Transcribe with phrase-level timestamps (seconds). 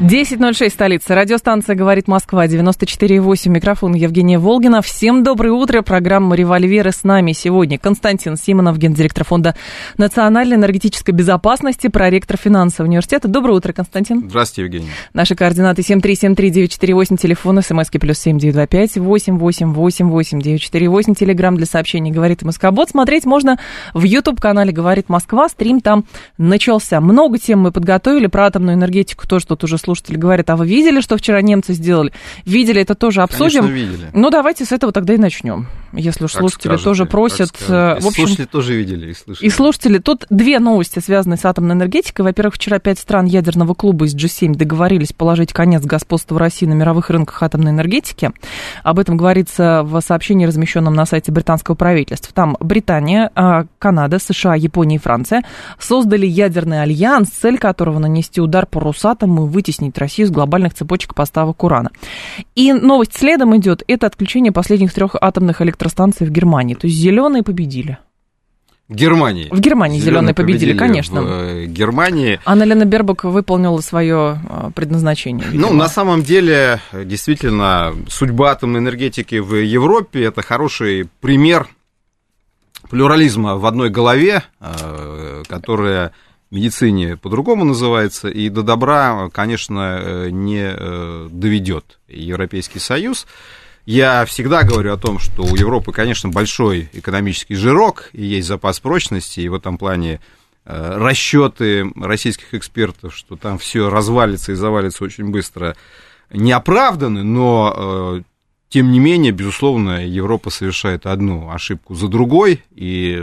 [0.00, 1.14] 10.06, столица.
[1.14, 3.50] Радиостанция «Говорит Москва», 94.8.
[3.50, 4.80] Микрофон Евгения Волгина.
[4.80, 5.82] Всем доброе утро.
[5.82, 7.78] Программа «Револьверы» с нами сегодня.
[7.78, 9.54] Константин Симонов, гендиректор Фонда
[9.98, 13.28] национальной энергетической безопасности, проректор финансового университета.
[13.28, 14.30] Доброе утро, Константин.
[14.30, 14.88] Здравствуйте, Евгений.
[15.12, 22.88] Наши координаты 7373948, телефон, смски плюс 7925 8888948, телеграмм для сообщений «Говорит Москобот».
[22.88, 23.58] Смотреть можно
[23.92, 25.46] в YouTube-канале «Говорит Москва».
[25.50, 26.06] Стрим там
[26.38, 27.02] начался.
[27.02, 30.66] Много тем мы подготовили про атомную энергетику, то, что тут уже слушатели говорят, а вы
[30.68, 32.12] видели, что вчера немцы сделали?
[32.44, 33.62] Видели, это тоже обсудим.
[33.62, 34.10] Конечно, видели.
[34.12, 37.50] Ну, давайте с этого тогда и начнем, если уж Как слушатели скажете, тоже просят.
[37.68, 39.46] э, В общем, слушатели тоже видели и слышали.
[39.46, 42.24] и слушатели, тут две новости, связанные с атомной энергетикой.
[42.24, 47.10] Во-первых, вчера пять стран ядерного клуба из G7 договорились положить конец господству России на мировых
[47.10, 48.30] рынках атомной энергетики.
[48.84, 52.32] Об этом говорится в сообщении, размещенном на сайте британского правительства.
[52.34, 55.42] Там Британия, а, Канада, США, Япония и Франция
[55.78, 61.14] создали ядерный альянс, цель которого нанести удар по Росатому и вытеснить Россию с глобальных цепочек
[61.14, 61.90] поставок урана.
[62.54, 66.74] И новость следом идет, это отключение последних трех атомных электростанций в Германии.
[66.74, 67.98] То есть зеленые победили.
[68.90, 69.48] Германии.
[69.52, 71.22] В Германии зеленые победили, конечно.
[71.22, 72.40] В э, Германии.
[72.44, 75.46] Анна Лена Бербак выполнила свое а, предназначение.
[75.46, 75.72] Ну, видимо.
[75.74, 81.68] на самом деле, э, действительно, судьба атомной энергетики в Европе– это хороший пример
[82.90, 86.10] плюрализма в одной голове, э, которая
[86.50, 93.26] медицине по-другому называется, и до добра, конечно, э, не э, доведет Европейский Союз.
[93.86, 98.80] Я всегда говорю о том, что у Европы, конечно, большой экономический жирок, и есть запас
[98.80, 100.20] прочности, и в этом плане
[100.64, 105.76] э, расчеты российских экспертов, что там все развалится и завалится очень быстро,
[106.30, 108.22] не оправданы, но
[108.70, 113.20] тем не менее, безусловно, Европа совершает одну ошибку за другой и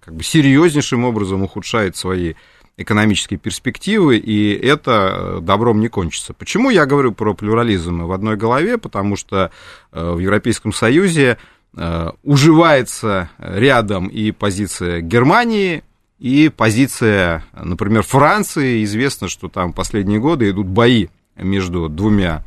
[0.00, 2.34] как бы серьезнейшим образом ухудшает свои
[2.76, 6.34] экономические перспективы, и это добром не кончится.
[6.34, 8.78] Почему я говорю про плюрализм в одной голове?
[8.78, 9.50] Потому что
[9.92, 11.38] э, в Европейском Союзе
[11.76, 15.84] э, уживается рядом и позиция Германии,
[16.18, 18.82] и позиция, например, Франции.
[18.84, 22.44] Известно, что там последние годы идут бои между двумя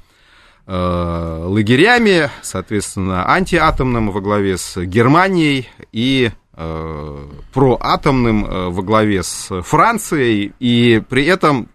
[0.66, 6.47] э, лагерями, соответственно, антиатомным во главе с Германией и э,
[7.54, 11.70] проатомным э, во главе с Францией, и при этом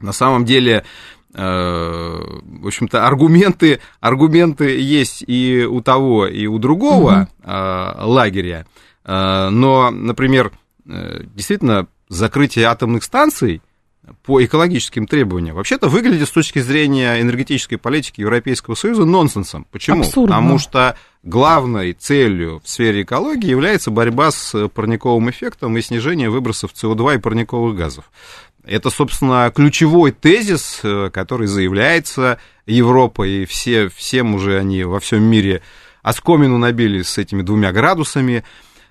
[0.00, 0.84] на самом деле
[1.32, 8.66] э, в общем-то, аргументы, аргументы есть и у того, и у другого э, лагеря.
[9.04, 10.52] Э, но, например,
[10.88, 13.62] э, действительно, закрытие атомных станций
[14.22, 19.66] по экологическим требованиям вообще-то выглядит с точки зрения энергетической политики Европейского Союза нонсенсом.
[19.70, 20.00] Почему?
[20.00, 20.36] Абсурдно.
[20.36, 26.72] Потому что главной целью в сфере экологии является борьба с парниковым эффектом и снижение выбросов
[26.72, 28.10] СО2 и парниковых газов.
[28.64, 35.22] Это, собственно, ключевой тезис, э, который заявляется Европой, и все, всем уже они во всем
[35.22, 35.62] мире
[36.02, 38.44] оскомину набили с этими двумя градусами,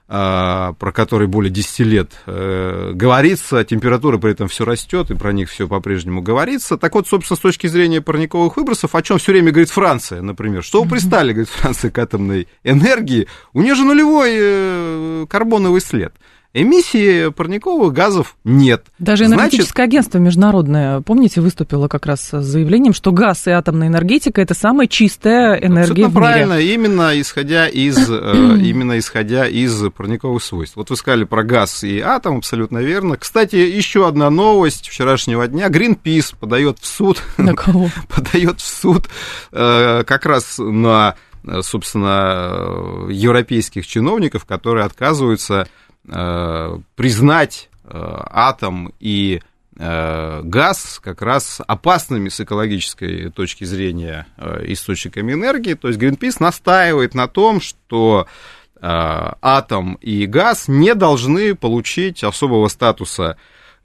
[0.07, 5.49] про которые более 10 лет э, говорится, температура при этом все растет, и про них
[5.49, 6.77] все по-прежнему говорится.
[6.77, 10.61] Так вот, собственно, с точки зрения парниковых выбросов, о чем все время говорит Франция, например,
[10.61, 16.13] что вы пристали, говорит Франция, к атомной энергии, у нее же нулевой э, карбоновый след.
[16.55, 18.85] Эмиссии парниковых газов нет.
[18.99, 23.87] Даже Значит, энергетическое агентство международное, помните, выступило как раз с заявлением, что газ и атомная
[23.87, 26.21] энергетика это самая чистая энергия Абсолютно в мире.
[26.21, 30.75] правильно, именно исходя из, э, именно исходя из парниковых свойств.
[30.75, 33.17] Вот вы сказали про газ и атом, абсолютно верно.
[33.17, 35.69] Кстати, еще одна новость вчерашнего дня.
[35.69, 37.89] Greenpeace подает в суд, На кого?
[38.15, 39.09] подает в суд
[39.51, 41.15] э, как раз на,
[41.61, 45.67] собственно, э, европейских чиновников, которые отказываются
[46.05, 49.41] признать э, атом и
[49.77, 55.73] э, газ как раз опасными с экологической точки зрения э, источниками энергии.
[55.73, 58.27] То есть Greenpeace настаивает на том, что
[58.75, 63.37] э, атом и газ не должны получить особого статуса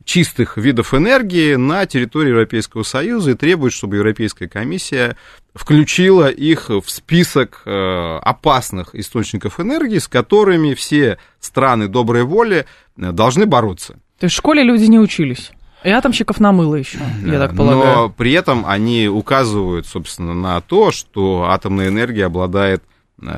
[0.09, 5.17] чистых видов энергии на территории Европейского Союза и требует, чтобы Европейская комиссия
[5.55, 12.65] включила их в список э, опасных источников энергии, с которыми все страны доброй воли
[12.97, 13.99] э, должны бороться.
[14.19, 15.53] То есть в школе люди не учились.
[15.85, 17.97] И атомщиков намыло еще, я так полагаю.
[17.97, 22.83] Но при этом они указывают, собственно, на то, что атомная энергия обладает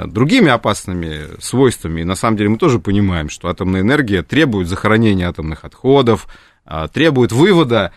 [0.07, 2.03] другими опасными свойствами.
[2.03, 6.29] И на самом деле мы тоже понимаем, что атомная энергия требует захоронения атомных отходов,
[6.93, 7.93] требует вывода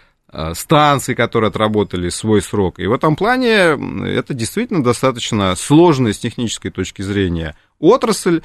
[0.53, 2.79] станций, которые отработали свой срок.
[2.79, 3.77] И в этом плане
[4.07, 8.41] это действительно достаточно сложная с технической точки зрения отрасль,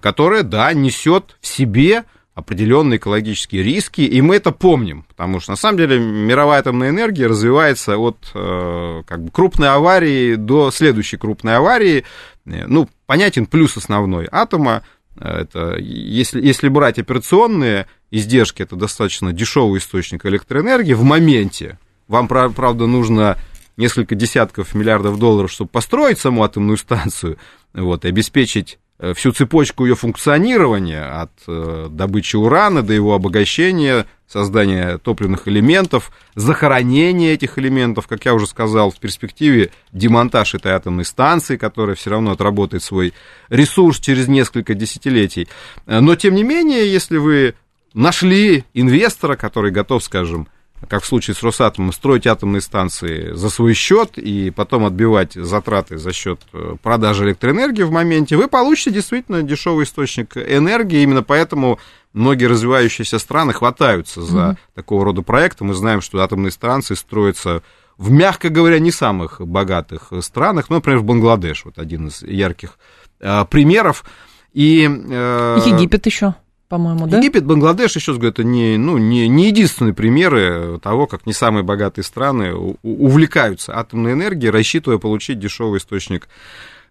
[0.00, 2.04] которая, да, несет в себе
[2.34, 7.26] определенные экологические риски, и мы это помним, потому что на самом деле мировая атомная энергия
[7.26, 12.04] развивается от э, как бы, крупной аварии до следующей крупной аварии.
[12.44, 14.84] Ну, понятен плюс основной атома,
[15.20, 21.78] это, если, если брать операционные издержки, это достаточно дешевый источник электроэнергии в моменте.
[22.06, 23.36] Вам, правда, нужно
[23.76, 27.38] несколько десятков миллиардов долларов, чтобы построить саму атомную станцию,
[27.74, 34.06] вот, и обеспечить Э, всю цепочку ее функционирования, от э, добычи урана до его обогащения,
[34.26, 41.04] создания топливных элементов, захоронения этих элементов, как я уже сказал, в перспективе демонтаж этой атомной
[41.04, 43.14] станции, которая все равно отработает свой
[43.48, 45.46] ресурс через несколько десятилетий.
[45.86, 47.54] Э, но, тем не менее, если вы
[47.94, 50.48] нашли инвестора, который готов, скажем,
[50.86, 55.98] как в случае с Росатомом, строить атомные станции за свой счет и потом отбивать затраты
[55.98, 61.02] за счет э, продажи электроэнергии в моменте, вы получите действительно дешевый источник энергии.
[61.02, 61.80] Именно поэтому
[62.12, 64.56] многие развивающиеся страны хватаются за mm-hmm.
[64.74, 65.64] такого рода проекты.
[65.64, 67.62] Мы знаем, что атомные станции строятся
[67.96, 72.78] в, мягко говоря, не самых богатых странах, ну, например, в Бангладеш, вот один из ярких
[73.18, 74.04] э, примеров.
[74.52, 76.34] И, э, Египет еще
[76.68, 77.18] по-моему, да?
[77.18, 81.32] Египет, Бангладеш, еще раз говорю, это не, ну, не, не единственные примеры того, как не
[81.32, 86.28] самые богатые страны увлекаются атомной энергией, рассчитывая получить дешевый источник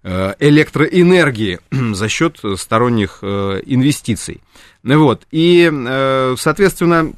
[0.03, 1.59] э, электроэнергии
[1.93, 4.41] за счет сторонних э, инвестиций.
[4.83, 5.27] Вот.
[5.31, 7.13] И, э, соответственно,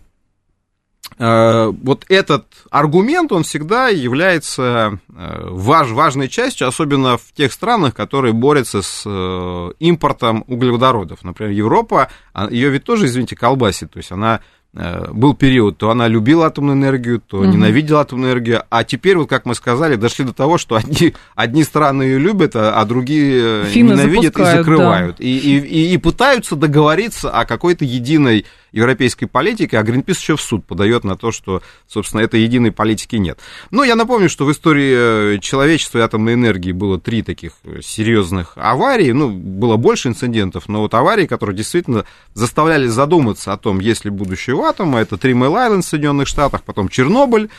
[1.18, 8.34] вот этот аргумент, он всегда является э, важ, важной частью, особенно в тех странах, которые
[8.34, 11.24] борются с э, импортом углеводородов.
[11.24, 14.42] Например, Европа, а, ее ведь тоже, извините, колбасит, то есть она
[14.72, 17.46] был период, то она любила атомную энергию, то угу.
[17.48, 21.64] ненавидела атомную энергию, а теперь, вот как мы сказали, дошли до того, что одни, одни
[21.64, 25.18] страны ее любят, а, а другие Финны ненавидят и закрывают.
[25.18, 25.24] Да.
[25.24, 30.66] И, и, и пытаются договориться о какой-то единой европейской политики, а Гринпис еще в суд
[30.66, 33.40] подает на то, что, собственно, этой единой политики нет.
[33.72, 37.82] Но я напомню, что в истории э, человечества и атомной энергии было три таких э,
[37.82, 43.80] серьезных аварии, ну, было больше инцидентов, но вот аварии, которые действительно заставляли задуматься о том,
[43.80, 47.50] есть ли будущее у атома, это Три Мэл Айленд в Соединенных Штатах, потом Чернобыль,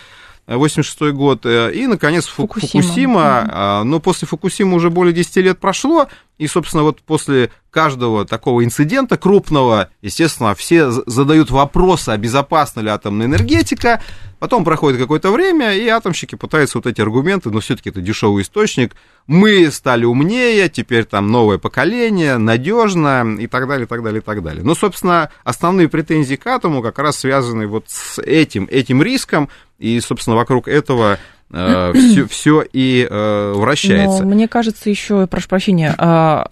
[0.58, 2.82] 86 год, э, и, наконец, Фукусима.
[2.82, 3.82] Фукусима.
[3.84, 6.08] Но после Фукусимы уже более 10 лет прошло,
[6.38, 12.88] и, собственно, вот после каждого такого инцидента крупного, естественно, все задают вопросы, а безопасна ли
[12.88, 14.02] атомная энергетика.
[14.40, 18.96] Потом проходит какое-то время, и атомщики пытаются вот эти аргументы, но все-таки это дешевый источник.
[19.26, 24.24] Мы стали умнее, теперь там новое поколение, надежно и так далее, и так далее, и
[24.24, 24.64] так далее.
[24.64, 30.00] Но, собственно, основные претензии к атому как раз связаны вот с этим, этим риском, и,
[30.00, 31.18] собственно, вокруг этого
[31.50, 34.22] все, э, все и э, вращается.
[34.22, 36.46] Но мне кажется, еще, прошу прощения, а,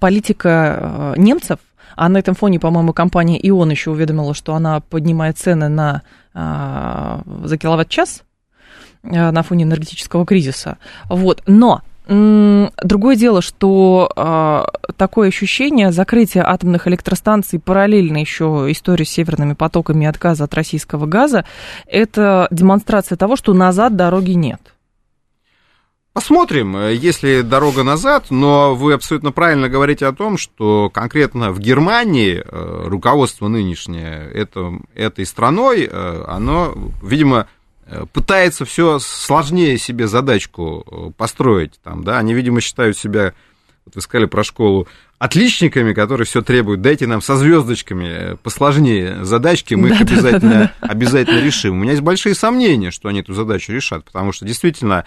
[0.00, 1.60] политика э, немцев,
[1.94, 6.02] а на этом фоне, по-моему, компания ИОН еще уведомила, что она поднимает цены на,
[6.34, 8.22] за киловатт-час
[9.02, 10.78] на фоне энергетического кризиса.
[11.08, 11.42] Вот.
[11.46, 19.52] Но Другое дело, что э, такое ощущение закрытия атомных электростанций параллельно еще истории с северными
[19.52, 21.44] потоками и отказа от российского газа,
[21.86, 24.60] это демонстрация того, что назад дороги нет.
[26.12, 32.42] Посмотрим, если дорога назад, но вы абсолютно правильно говорите о том, что конкретно в Германии
[32.44, 37.46] э, руководство нынешнее это, этой страной, э, оно, видимо,
[37.90, 41.80] Э, пытается все сложнее себе задачку э, построить.
[41.82, 42.18] Там, да?
[42.18, 43.34] Они, видимо, считают себя,
[43.84, 44.86] вот вы сказали про школу,
[45.18, 50.52] отличниками, которые все требуют, дайте нам со звездочками э, посложнее задачки, мы да, их обязательно,
[50.52, 50.88] да, да.
[50.88, 51.74] обязательно решим.
[51.74, 55.04] У меня есть большие сомнения, что они эту задачу решат, потому что действительно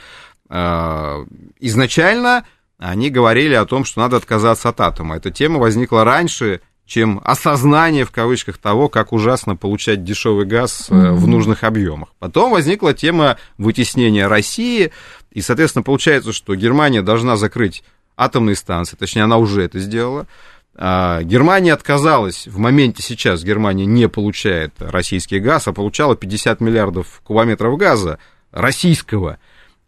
[0.49, 2.45] изначально
[2.77, 5.15] они говорили о том, что надо отказаться от атома.
[5.15, 11.13] Эта тема возникла раньше, чем осознание в кавычках того, как ужасно получать дешевый газ mm-hmm.
[11.13, 12.09] в нужных объемах.
[12.19, 14.91] Потом возникла тема вытеснения России,
[15.31, 17.83] и, соответственно, получается, что Германия должна закрыть
[18.17, 20.27] атомные станции, точнее, она уже это сделала.
[20.75, 27.21] А, Германия отказалась, в моменте сейчас Германия не получает российский газ, а получала 50 миллиардов
[27.23, 28.19] кубометров газа
[28.51, 29.37] российского.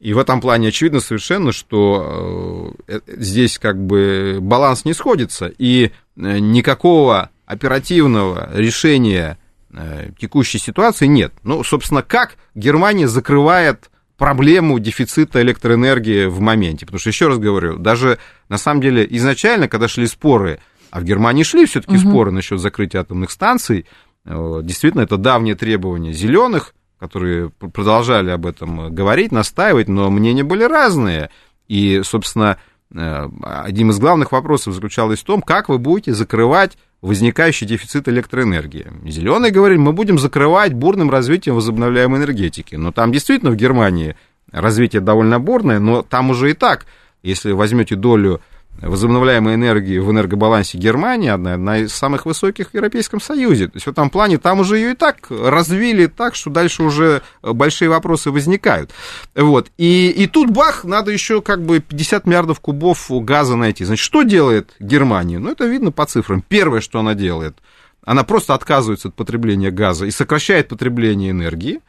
[0.06, 5.92] И в этом плане очевидно совершенно, что э, здесь как бы баланс не сходится, и
[6.18, 9.38] Э, никакого оперативного решения
[9.72, 11.34] э, текущей ситуации нет.
[11.44, 16.86] Ну, собственно, как Германия закрывает проблему дефицита электроэнергии в моменте.
[16.86, 20.60] Потому что, еще раз говорю, даже на самом деле изначально, когда шли споры,
[20.90, 22.10] а в Германии шли все-таки угу.
[22.10, 23.86] споры насчет закрытия атомных станций,
[24.24, 30.64] э, действительно, это давнее требование зеленых, которые продолжали об этом говорить, настаивать, но мнения были
[30.64, 31.30] разные.
[31.68, 32.58] И, собственно,
[32.94, 38.88] э, одним из главных вопросов заключалось в том, как вы будете закрывать возникающий дефицит электроэнергии.
[39.06, 42.76] Зеленые говорили, мы будем закрывать бурным развитием возобновляемой энергетики.
[42.76, 44.16] Но там действительно в Германии
[44.52, 46.86] развитие довольно бурное, но там уже и так,
[47.22, 48.42] если возьмете долю
[48.82, 53.68] возобновляемой энергии в энергобалансе Германии, одна, одна из самых высоких в Европейском Союзе.
[53.68, 57.22] То есть в этом плане там уже ее и так развили так, что дальше уже
[57.42, 58.92] большие вопросы возникают.
[59.36, 59.72] Вот.
[59.78, 63.86] И, и тут бах, надо еще как бы 50 миллиардов кубов газа найти.
[63.86, 65.40] Значит, что делает Германия?
[65.40, 66.44] Ну, это видно по цифрам.
[66.48, 67.58] Первое, что она делает,
[68.04, 71.82] она просто отказывается от потребления газа и сокращает потребление энергии.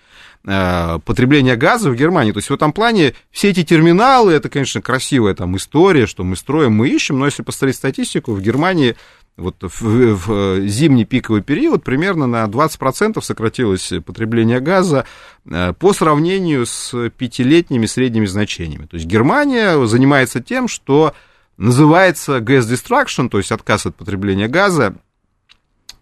[0.48, 2.30] Э, потребления газа в Германии.
[2.30, 6.36] То есть в этом плане все эти терминалы, это, конечно, красивая там история, что мы
[6.36, 8.94] строим, мы ищем, но если посмотреть статистику, в Германии
[9.36, 15.04] вот в, в зимний пиковый период примерно на 20% сократилось потребление газа
[15.50, 18.86] э, по сравнению с пятилетними средними значениями.
[18.86, 21.12] То есть Германия занимается тем, что
[21.56, 24.94] называется gas destruction, то есть отказ от потребления газа,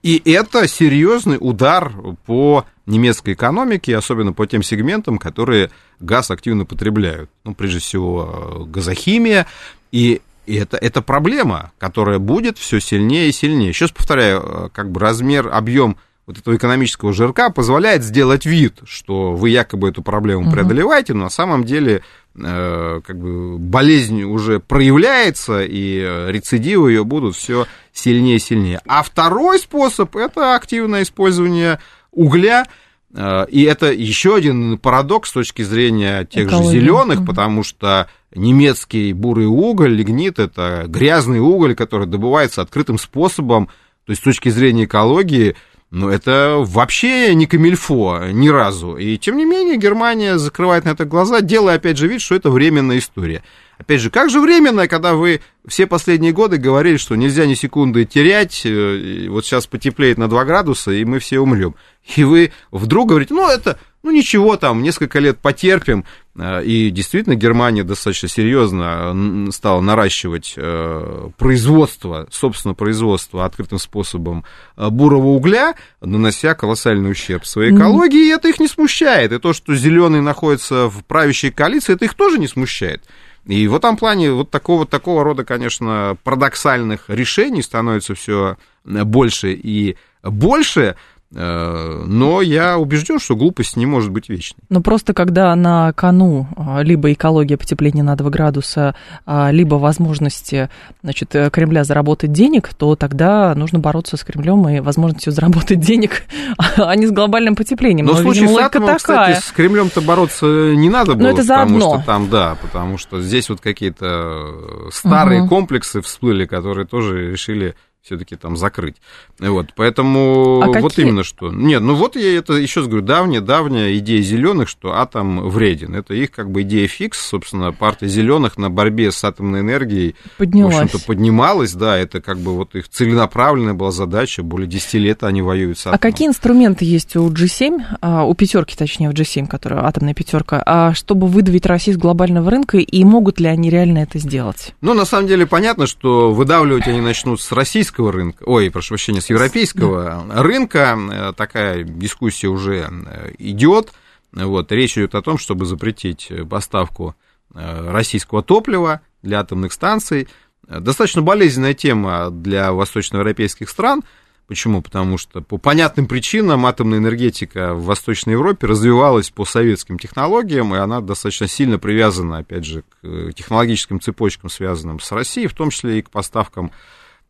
[0.02, 1.90] и это серьезный удар
[2.26, 7.30] по немецкой экономике, особенно по тем сегментам, которые газ активно потребляют.
[7.44, 9.46] Ну, прежде всего, газохимия.
[9.90, 13.70] И и это, это проблема, которая будет все сильнее и сильнее.
[13.70, 19.32] Еще раз повторяю, как бы размер, объем вот этого экономического жирка позволяет сделать вид, что
[19.32, 22.02] вы якобы эту проблему преодолеваете, но на самом деле
[22.36, 28.80] Э, как бы болезнь уже проявляется, и рецидивы ее будут все сильнее и сильнее.
[28.86, 31.78] А второй способ это активное использование
[32.14, 32.66] угля.
[33.14, 36.70] Э, и это еще один парадокс с точки зрения тех Экология.
[36.70, 43.66] же зеленых, потому что немецкий бурый уголь, лигнит, это грязный уголь, который добывается открытым способом.
[44.06, 45.56] То есть с точки зрения экологии
[45.94, 48.96] ну, это вообще не камильфо ни разу.
[48.96, 52.50] И, тем не менее, Германия закрывает на это глаза, делая, опять же, вид, что это
[52.50, 53.44] временная история.
[53.78, 58.04] Опять же, как же временная, когда вы все последние годы говорили, что нельзя ни секунды
[58.04, 61.74] терять, э, вот сейчас потеплеет на 2 градуса, и мы все умрем.
[62.16, 66.04] И вы вдруг говорите, ну, это ну ничего, там несколько лет потерпим.
[66.36, 74.44] Э, и действительно Германия достаточно серьезно стала наращивать э, производство, собственно, производство открытым способом
[74.76, 79.32] э, бурого угля, нанося колоссальный ущерб своей экологии, и это их не смущает.
[79.32, 83.02] И то, что зеленые находятся в правящей коалиции, это их тоже не смущает.
[83.46, 89.96] И в этом плане вот такого, такого рода, конечно, парадоксальных решений становится все больше и
[90.22, 90.96] больше.
[91.36, 94.60] Э, но я убежден, что глупость не может быть вечной.
[94.68, 98.94] Но просто когда на кону а, либо экология потепления на 2 градуса,
[99.26, 100.70] а, либо возможности
[101.02, 106.22] значит, э, Кремля заработать денег, то тогда нужно бороться с Кремлем и возможностью заработать денег,
[106.76, 108.06] а не с глобальным потеплением.
[108.06, 111.22] Но, Но в случае видимо, с атомом, кстати, с Кремлем-то бороться не надо было.
[111.22, 111.78] Но это заодно.
[111.78, 115.48] Потому что там, да, потому что здесь вот какие-то старые угу.
[115.48, 117.74] комплексы всплыли, которые тоже решили
[118.04, 118.96] все-таки там закрыть.
[119.38, 121.06] Вот, поэтому а вот какие?
[121.06, 121.50] именно что.
[121.50, 125.94] Нет, ну вот я это еще раз говорю, давняя, давняя идея зеленых, что атом вреден.
[125.94, 130.74] Это их как бы идея фикс, собственно, партия зеленых на борьбе с атомной энергией, Поднялась.
[130.74, 135.24] в общем-то, поднималась, да, это как бы вот их целенаправленная была задача, более 10 лет
[135.24, 135.96] они воюют с а атомом.
[135.96, 140.62] А какие инструменты есть у G7, а, у пятерки, точнее, в G7, которая атомная пятерка,
[140.66, 144.74] а чтобы выдавить Россию с глобального рынка, и могут ли они реально это сделать?
[144.82, 148.90] Ну, на самом деле, понятно, что выдавливать они начнут с российского российского рынка, ой, прошу
[148.90, 153.92] прощения, с европейского рынка э, такая дискуссия уже э, идет.
[154.32, 157.14] Вот, речь идет о том, чтобы запретить поставку
[157.54, 160.28] э, российского топлива для атомных станций.
[160.66, 164.02] Достаточно болезненная тема для восточноевропейских стран.
[164.48, 164.82] Почему?
[164.82, 170.78] Потому что по понятным причинам атомная энергетика в Восточной Европе развивалась по советским технологиям, и
[170.78, 175.98] она достаточно сильно привязана, опять же, к технологическим цепочкам, связанным с Россией, в том числе
[175.98, 176.72] и к поставкам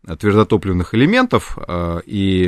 [0.06, 2.46] твердотопливных элементов, э, и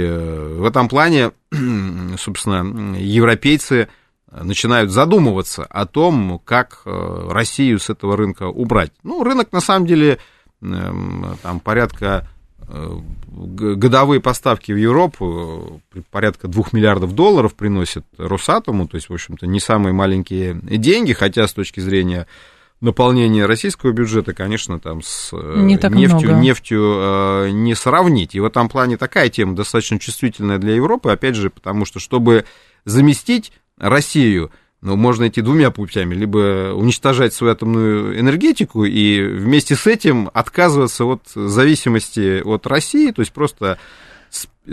[0.59, 1.33] в этом плане,
[2.19, 3.89] собственно, европейцы
[4.31, 8.93] начинают задумываться о том, как э, Россию с этого рынка убрать.
[9.03, 10.19] Ну, рынок, на самом деле,
[10.61, 12.29] эм, там порядка
[12.69, 12.99] э,
[13.29, 19.61] годовые поставки в Европу порядка 2 миллиардов долларов приносит Росатому, то есть, в общем-то, не
[19.61, 22.27] самые маленькие деньги, хотя с точки зрения
[22.81, 28.35] наполнение российского бюджета, конечно, там с э, не нефтью, нефтью э, не сравнить.
[28.35, 32.45] И в этом плане такая тема достаточно чувствительная для Европы, опять же, потому что, чтобы
[32.85, 34.51] заместить Россию
[34.83, 36.15] но можно идти двумя путями.
[36.15, 43.21] Либо уничтожать свою атомную энергетику и вместе с этим отказываться от зависимости от России, то
[43.21, 43.79] есть просто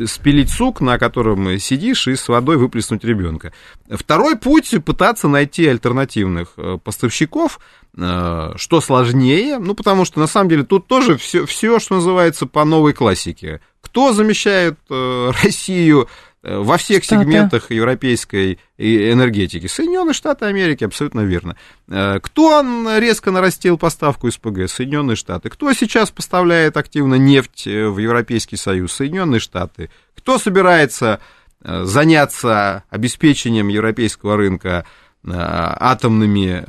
[0.05, 3.53] спилить сук, на котором сидишь, и с водой выплеснуть ребенка.
[3.89, 7.59] Второй путь– пытаться найти альтернативных э, поставщиков,
[7.95, 12.47] э, что сложнее, ну, потому что, на самом деле, тут тоже все, все что называется,
[12.47, 13.61] по новой классике.
[13.81, 16.09] Кто замещает э, Россию
[16.43, 17.23] во всех Штаты.
[17.23, 19.67] сегментах европейской энергетики.
[19.67, 21.55] Соединенные Штаты Америки, абсолютно верно.
[21.87, 22.61] Э, кто
[22.99, 24.67] резко нарастил поставку СПГ?
[24.67, 25.49] Соединенные Штаты.
[25.49, 28.91] Кто сейчас поставляет активно нефть э, в Европейский Союз?
[28.91, 29.89] Соединенные Штаты.
[30.15, 31.19] Кто собирается
[31.65, 34.85] заняться обеспечением европейского рынка
[35.25, 36.61] атомными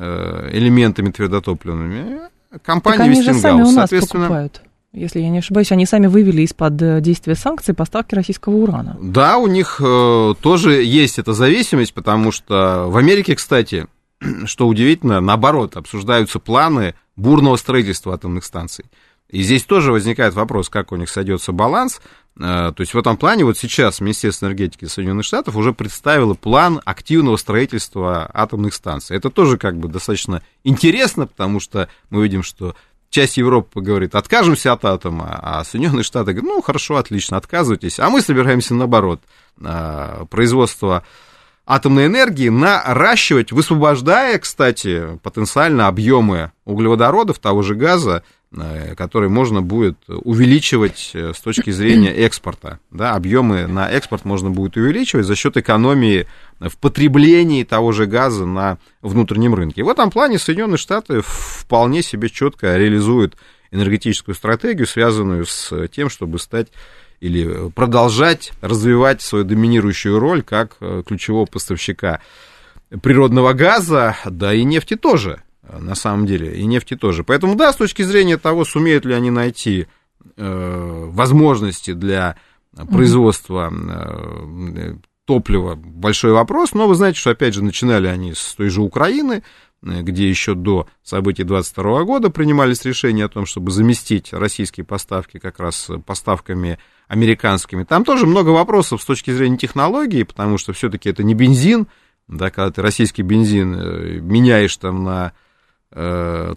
[0.52, 2.20] элементами твердотопливными?
[2.62, 3.74] Компания Вестингаус.
[3.74, 4.62] Соответственно, покупают
[4.94, 8.96] если я не ошибаюсь, они сами вывели из-под э, действия санкций поставки российского урана.
[9.00, 13.86] Да, у них э, тоже есть эта зависимость, потому что в Америке, кстати,
[14.46, 18.84] что удивительно, наоборот, обсуждаются планы бурного строительства атомных станций.
[19.28, 22.00] И здесь тоже возникает вопрос, как у них сойдется баланс.
[22.36, 26.80] Э, то есть в этом плане вот сейчас Министерство энергетики Соединенных Штатов уже представило план
[26.84, 29.16] активного строительства атомных станций.
[29.16, 32.76] Это тоже как бы достаточно интересно, потому что мы видим, что
[33.14, 38.10] часть Европы говорит, откажемся от атома, а Соединенные Штаты говорят, ну, хорошо, отлично, отказывайтесь, а
[38.10, 39.20] мы собираемся наоборот,
[39.62, 41.04] а, производство
[41.64, 48.24] атомной энергии наращивать, высвобождая, кстати, потенциально объемы углеводородов, того же газа,
[48.96, 52.78] который можно будет увеличивать э, с точки зрения экспорта.
[52.90, 56.26] Да, объемы на экспорт можно будет увеличивать за счет экономии
[56.60, 59.80] в потреблении того же газа на внутреннем рынке.
[59.80, 63.36] И в этом плане Соединенные Штаты вполне себе четко реализуют
[63.70, 66.68] энергетическую стратегию, связанную с тем, чтобы стать
[67.20, 72.20] или продолжать развивать свою доминирующую роль как э, ключевого поставщика
[73.02, 77.24] природного газа, да и нефти тоже на самом деле, и нефти тоже.
[77.24, 79.86] Поэтому, да, с точки зрения того, сумеют ли они найти
[80.36, 82.36] э, возможности для
[82.90, 88.68] производства э, топлива, большой вопрос, но вы знаете, что, опять же, начинали они с той
[88.68, 89.42] же Украины,
[89.82, 95.38] э, где еще до событий 22 года принимались решения о том, чтобы заместить российские поставки
[95.38, 97.84] как раз поставками американскими.
[97.84, 101.86] Там тоже много вопросов с точки зрения технологии, потому что все-таки это не бензин,
[102.28, 105.43] да, когда ты российский бензин э, меняешь там на Э,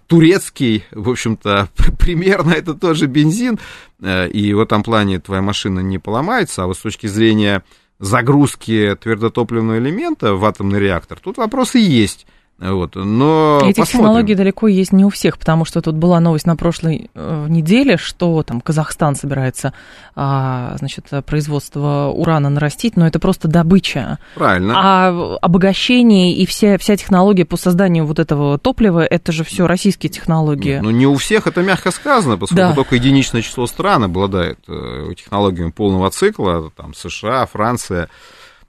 [0.08, 3.58] турецкий, в общем-то, примерно это тоже бензин,
[4.02, 7.62] э, и в этом плане твоя машина не поломается, а вот с точки зрения
[8.00, 12.26] загрузки твердотопливного элемента в атомный реактор, тут вопросы есть.
[12.60, 16.56] Вот, но Эти технологии далеко есть не у всех, потому что тут была новость на
[16.56, 19.72] прошлой э, неделе, что там Казахстан собирается,
[20.16, 24.18] а, значит, производство урана нарастить, но это просто добыча.
[24.34, 24.74] Правильно.
[24.76, 30.10] А обогащение и вся, вся технология по созданию вот этого топлива, это же все российские
[30.10, 30.80] технологии.
[30.82, 32.74] Ну, не у всех это мягко сказано, поскольку да.
[32.74, 38.08] только единичное число стран обладает э, технологиями полного цикла, там США, Франция,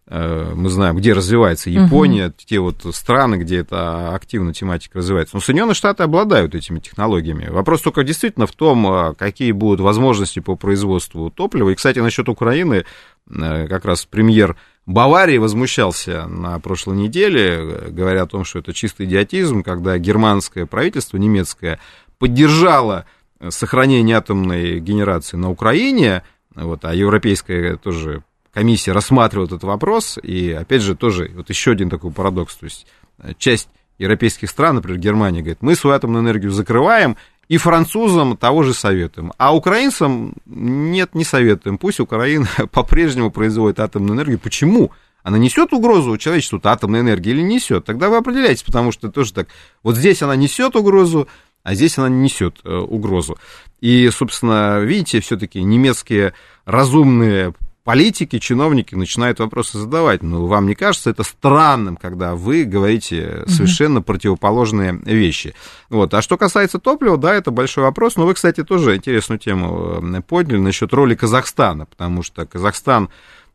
[0.10, 2.34] мы знаем, где развивается Япония, угу.
[2.44, 5.36] те вот страны, где это активно тематика развивается.
[5.36, 7.48] Но Соединенные Штаты обладают этими технологиями.
[7.50, 11.70] Вопрос только действительно в том, а, какие будут возможности по производству топлива.
[11.70, 12.86] И, кстати, насчет Украины,
[13.30, 14.56] э, как раз премьер
[14.88, 21.18] Баварии возмущался на прошлой неделе, говоря о том, что это чистый идиотизм, когда германское правительство,
[21.18, 21.80] немецкое,
[22.18, 23.06] поддержало
[23.50, 26.24] сохранение атомной генерации на Украине,
[26.56, 28.24] вот, а европейское тоже
[28.60, 32.88] комиссия рассматривает этот вопрос, и, опять же, тоже вот еще один такой парадокс, то есть
[33.20, 37.16] э, часть европейских стран, например, Германия, говорит, мы свою атомную энергию закрываем,
[37.48, 39.32] и французам того же советуем.
[39.38, 41.78] А украинцам нет, не советуем.
[41.78, 44.40] Пусть Украина по-прежнему производит атомную энергию.
[44.40, 44.92] Почему?
[45.24, 47.86] Она несет угрозу человечеству атомной энергии или не несет?
[47.86, 49.48] Тогда вы определяетесь, потому что тоже так.
[49.84, 51.30] Вот здесь она несет угрозу,
[51.64, 53.38] а здесь она не несет э, угрозу.
[53.80, 56.34] И, собственно, видите, все-таки немецкие
[56.66, 57.54] разумные
[57.90, 60.22] политики, чиновники начинают вопросы задавать.
[60.22, 65.56] Ну, вам не кажется это странным, когда вы говорите совершенно противоположные вещи?
[65.90, 66.14] Вот.
[66.14, 68.16] А что касается топлива, да, это большой вопрос.
[68.16, 73.10] Но вы, кстати, тоже интересную тему э, подняли насчет роли Казахстана, потому что Казахстан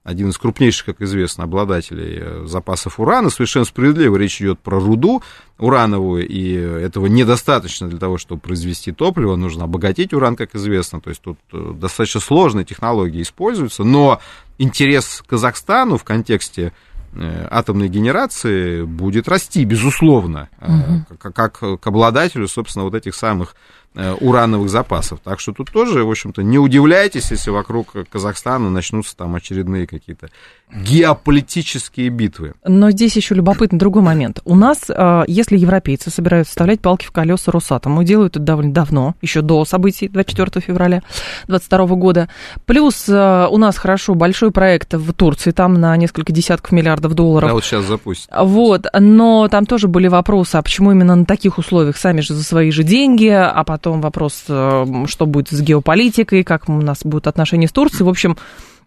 [0.05, 3.31] один из крупнейших, как известно, обладателей э, запасов урана.
[3.31, 5.23] Совершенно справедливо речь идет про руду
[5.59, 9.35] урановую, и этого недостаточно для того, чтобы произвести топливо.
[9.37, 11.01] Нужно обогатить уран, как известно.
[11.01, 14.21] То есть тут э, достаточно сложные технологии используются, но
[14.59, 16.75] интерес к Казахстану в контексте
[17.15, 21.17] э, атомной генерации будет расти, безусловно, угу.
[21.19, 23.57] как, как к обладателю, собственно, вот этих самых
[23.95, 25.21] урановых запасов.
[25.23, 30.31] Так что тут тоже, в общем-то, не удивляйтесь, если вокруг Казахстана начнутся там очередные какие-то
[30.75, 32.55] геополитические битвы.
[32.65, 34.41] Но здесь еще любопытный другой момент.
[34.45, 39.15] У нас, э, если европейцы собираются вставлять палки в колеса Росатому, делают это довольно давно,
[39.23, 41.03] еще до событий 24 февраля
[41.47, 42.29] 2022 года.
[42.67, 47.51] Плюс э, у нас хорошо большой проект в Турции, там на несколько десятков миллиардов долларов.
[47.51, 48.29] Да, вот сейчас запустят.
[48.37, 52.43] Вот, но там тоже были вопросы, а почему именно на таких условиях, сами же за
[52.43, 57.01] свои же деньги, а потом потом вопрос, э, что будет с геополитикой, как у нас
[57.05, 58.05] будут отношения с Турцией.
[58.05, 58.39] В общем,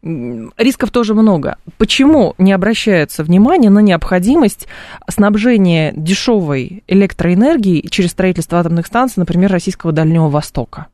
[0.02, 1.58] рисков тоже много.
[1.78, 4.68] Почему не обращается внимание на необходимость
[5.08, 10.88] снабжения дешевой электроэнергией через строительство атомных станций, например, российского Дальнего Востока?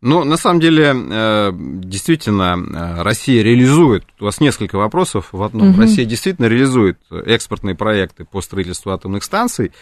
[0.00, 5.70] Ну, на самом деле, э, действительно, э, Россия реализует, у вас несколько вопросов в одном,
[5.70, 5.80] угу.
[5.80, 9.72] Россия действительно реализует экспортные проекты по строительству атомных станций,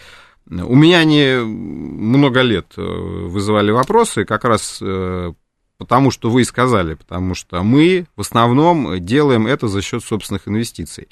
[0.51, 5.33] у меня они много лет э, вызывали вопросы, как раз э,
[5.79, 11.09] потому, что вы сказали, потому что мы в основном делаем это за счет собственных инвестиций.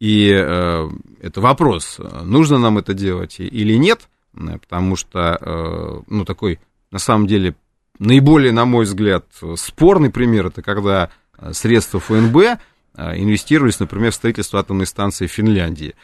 [0.00, 6.58] И э, это вопрос, нужно нам это делать или нет, потому что, ну, такой,
[6.90, 7.54] на самом деле,
[8.00, 11.10] наиболее, на мой взгляд, спорный пример, это когда
[11.52, 12.58] средства ФНБ
[12.96, 15.94] инвестировались, например, в строительство атомной станции в Финляндии.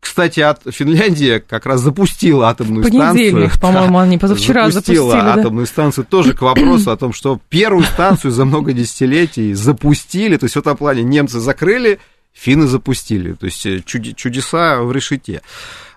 [0.00, 3.60] Кстати, от Финляндия как раз запустила атомную Понедельник, станцию.
[3.60, 5.34] по-моему, они позавчера запустила запустили.
[5.34, 5.40] Да?
[5.40, 10.38] атомную станцию тоже к вопросу о том, что первую станцию за много десятилетий запустили.
[10.38, 12.00] То есть в этом плане немцы закрыли,
[12.32, 13.34] финны запустили.
[13.34, 15.42] То есть э, чудеса в решете.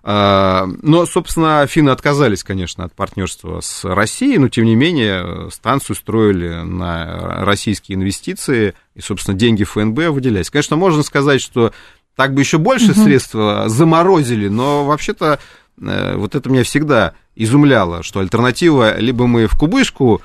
[0.05, 5.95] А, но, собственно, финны отказались, конечно, от партнерства с Россией, но, тем не менее, станцию
[5.95, 10.49] строили на российские инвестиции, и, собственно, деньги ФНБ выделялись.
[10.49, 11.71] Конечно, можно сказать, что
[12.15, 13.01] так бы еще больше угу.
[13.01, 15.39] средств заморозили, но вообще-то
[15.81, 20.21] э, вот это меня всегда изумляло, что альтернатива либо мы в кубышку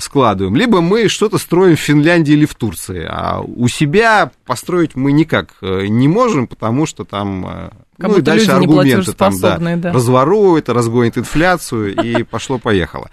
[0.00, 5.12] складываем, либо мы что-то строим в Финляндии или в Турции, а у себя построить мы
[5.12, 9.92] никак не можем, потому что там как ну и дальше аргументы там, да, да.
[9.92, 13.10] разворует, разгонит инфляцию, и пошло-поехало.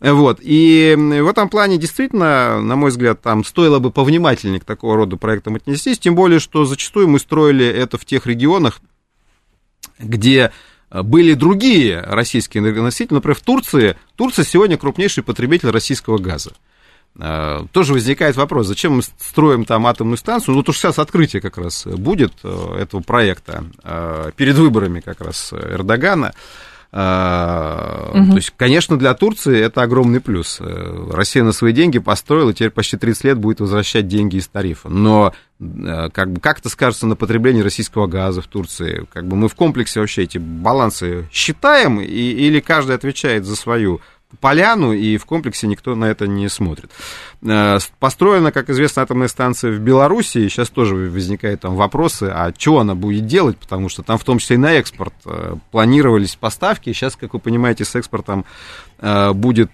[0.00, 4.96] Вот, и в этом плане действительно, на мой взгляд, там стоило бы повнимательнее к такого
[4.96, 8.80] рода проектам отнестись, тем более, что зачастую мы строили это в тех регионах,
[9.98, 10.50] где
[10.92, 13.96] были другие российские энергоносители, например, в Турции.
[14.16, 16.52] Турция сегодня крупнейший потребитель российского газа.
[17.18, 20.54] Э, тоже возникает вопрос, зачем мы строим там атомную станцию?
[20.54, 25.20] Ну, то что сейчас открытие как раз будет э, этого проекта э, перед выборами как
[25.20, 26.32] раз Эрдогана.
[26.92, 26.98] Угу.
[26.98, 30.60] То есть, конечно, для Турции это огромный плюс.
[30.60, 34.90] Россия на свои деньги построила, теперь почти 30 лет будет возвращать деньги из тарифа.
[34.90, 39.06] Но как, бы, как это скажется на потреблении российского газа в Турции?
[39.10, 44.02] Как бы мы в комплексе вообще эти балансы считаем, и, или каждый отвечает за свою
[44.40, 46.90] поляну, и в комплексе никто на это не смотрит.
[47.42, 52.78] Э, построена, как известно, атомная станция в Беларуси, сейчас тоже возникают там вопросы, а что
[52.78, 56.92] она будет делать, потому что там в том числе и на экспорт э, планировались поставки,
[56.92, 58.44] сейчас, как вы понимаете, с экспортом
[58.98, 59.72] э, будет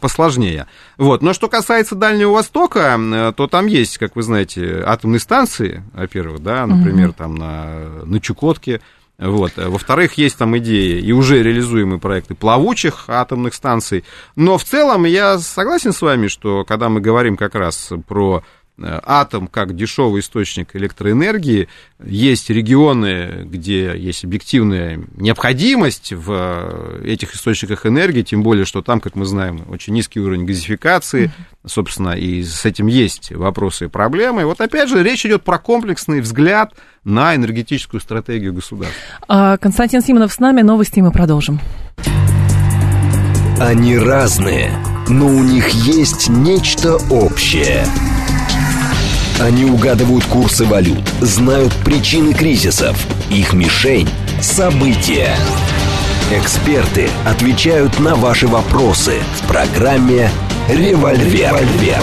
[0.00, 0.66] посложнее.
[0.98, 1.22] Вот.
[1.22, 6.66] Но что касается Дальнего Востока, то там есть, как вы знаете, атомные станции, во-первых, да,
[6.66, 8.80] например, там на, на Чукотке,
[9.18, 9.52] вот.
[9.56, 14.04] Во-вторых, есть там идеи и уже реализуемые проекты плавучих атомных станций.
[14.34, 18.42] Но в целом я согласен с вами, что когда мы говорим как раз про
[18.78, 21.68] атом как дешевый источник электроэнергии.
[22.04, 29.00] Есть регионы, где есть объективная необходимость в э, этих источниках энергии, тем более, что там,
[29.00, 31.30] как мы знаем, очень низкий уровень газификации,
[31.64, 34.42] собственно, и с этим есть вопросы и проблемы.
[34.42, 38.96] И вот опять же речь идет про комплексный взгляд на энергетическую стратегию государства.
[39.28, 41.60] А, Константин Симонов с нами, новости мы продолжим.
[43.58, 44.70] Они разные,
[45.08, 47.86] но у них есть нечто общее.
[49.38, 52.96] Они угадывают курсы валют, знают причины кризисов,
[53.30, 54.08] их мишень–
[54.40, 55.28] события.
[56.32, 60.30] Эксперты отвечают на ваши вопросы в программе
[60.70, 61.54] «Револьвер».
[61.54, 61.98] «Револьвер».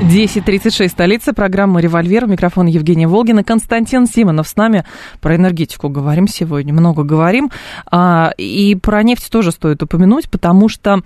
[0.00, 4.84] 10.36, столица, программа «Револьвер», микрофон Евгения Волгина, Константин Симонов с нами.
[5.20, 7.52] Про энергетику говорим сегодня, много говорим.
[7.90, 11.00] А, и про нефть тоже стоит упомянуть, потому что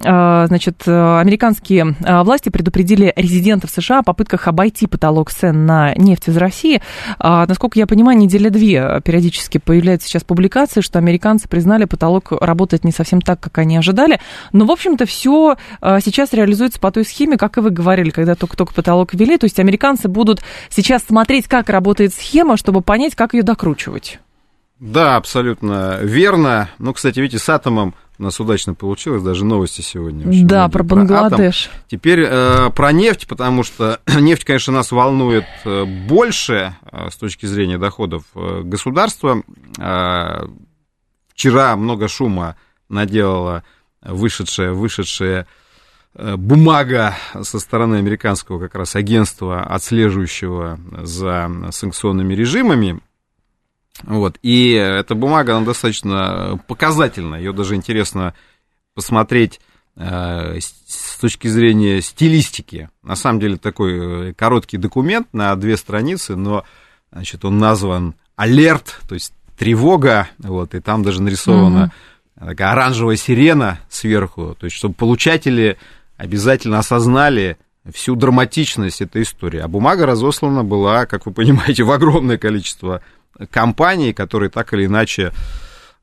[0.00, 6.36] значит, американские а, власти предупредили резидентов США о попытках обойти потолок цен на нефть из
[6.36, 6.80] России.
[7.18, 12.84] А, насколько я понимаю, неделя две периодически появляется сейчас публикация, что американцы признали, потолок работает
[12.84, 14.20] не совсем так, как они ожидали.
[14.52, 18.74] Но, в общем-то, все сейчас реализуется по той схеме, как и вы говорили, когда только-только
[18.74, 19.36] потолок ввели.
[19.38, 24.20] То есть американцы будут сейчас смотреть, как работает схема, чтобы понять, как ее докручивать.
[24.80, 26.68] Да, абсолютно верно.
[26.78, 30.24] Ну, кстати, видите, с атомом у нас удачно получилось, даже новости сегодня.
[30.44, 31.68] Да, про Бангладеш.
[31.68, 37.16] Про Теперь э, про нефть, потому что нефть, конечно, нас волнует э, больше э, с
[37.16, 39.42] точки зрения доходов э, государства.
[39.78, 40.46] Э,
[41.32, 42.56] вчера много шума
[42.88, 43.62] наделала
[44.02, 45.46] вышедшая, вышедшая
[46.14, 53.00] э, бумага со стороны американского как раз агентства, отслеживающего за санкционными режимами.
[54.02, 54.38] Вот.
[54.42, 57.36] И эта бумага, она достаточно показательна.
[57.36, 58.34] Ее даже интересно
[58.94, 59.60] посмотреть
[59.96, 62.90] э, с точки зрения стилистики.
[63.02, 66.64] На самом деле такой э, короткий документ на две страницы, но
[67.12, 71.92] значит, он назван «Алерт», то есть тревога, вот, и там даже нарисована
[72.36, 72.46] mm-hmm.
[72.46, 75.78] такая оранжевая сирена сверху, то есть чтобы получатели
[76.16, 77.58] обязательно осознали
[77.92, 79.60] всю драматичность этой истории.
[79.60, 83.02] А бумага разослана была, как вы понимаете, в огромное количество
[83.50, 85.32] компаний, которые так или иначе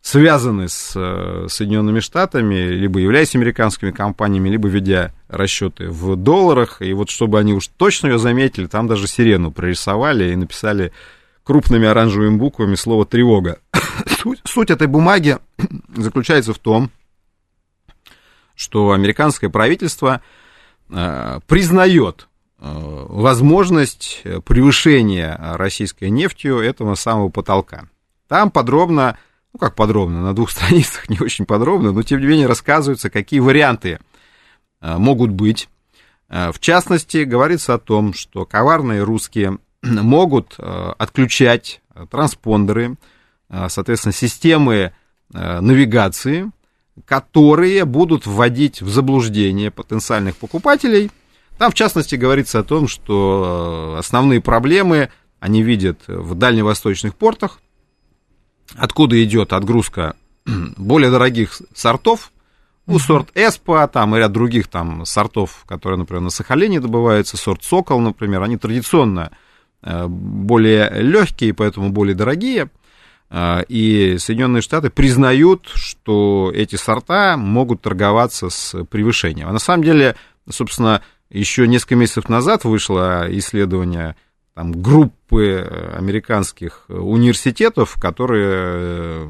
[0.02, 6.84] связаны с э, Соединенными Штатами, либо являясь американскими компаниями, либо ведя расчеты в долларах.
[6.84, 10.92] И вот чтобы они уж точно ее заметили, там даже сирену прорисовали и написали
[11.44, 13.60] крупными оранжевыми буквами слово «тревога».
[14.22, 15.38] Суть, суть этой бумаги
[15.96, 16.92] заключается в том,
[18.56, 20.22] что американское правительство
[20.90, 22.28] э, признает
[22.66, 27.88] возможность превышения российской нефтью этого самого потолка.
[28.28, 29.18] Там подробно,
[29.54, 33.40] ну как подробно, на двух страницах не очень подробно, но тем не менее рассказывается, какие
[33.40, 34.00] варианты
[34.82, 35.70] э, могут быть.
[36.28, 42.96] Э, в частности, говорится о том, что коварные русские могут отключать транспондеры,
[43.70, 44.92] соответственно, системы
[45.30, 46.52] навигации,
[47.06, 51.12] которые будут вводить в заблуждение потенциальных покупателей–
[51.58, 57.60] там, в частности, говорится о том, что э, основные проблемы они видят в дальневосточных портах,
[58.76, 60.16] откуда идет отгрузка
[60.46, 62.32] более дорогих сортов,
[62.88, 67.64] ну, сорт Эспа, там и ряд других там сортов, которые, например, на Сахалине добываются, сорт
[67.64, 69.32] Сокол, например, они традиционно
[69.82, 72.70] э, более легкие, поэтому более дорогие.
[73.32, 79.48] Э, и Соединенные Штаты признают, что эти сорта могут торговаться с превышением.
[79.48, 80.16] А на самом деле,
[80.48, 81.02] собственно,
[81.40, 84.16] еще несколько месяцев назад вышло исследование
[84.56, 89.28] там, группы э, американских университетов, которые э,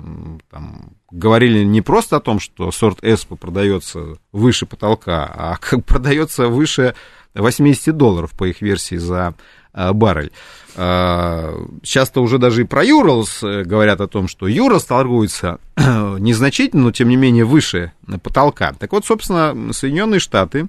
[0.51, 6.47] там, говорили не просто о том, что сорт Эспо продается выше потолка, а как продается
[6.47, 6.95] выше
[7.33, 9.33] 80 долларов по их версии за
[9.73, 10.31] э, баррель.
[10.75, 17.07] Часто уже даже и про Юралс говорят о том, что Юралс торгуется незначительно, но тем
[17.07, 18.73] не менее выше потолка.
[18.77, 20.67] Так вот, собственно, Соединенные Штаты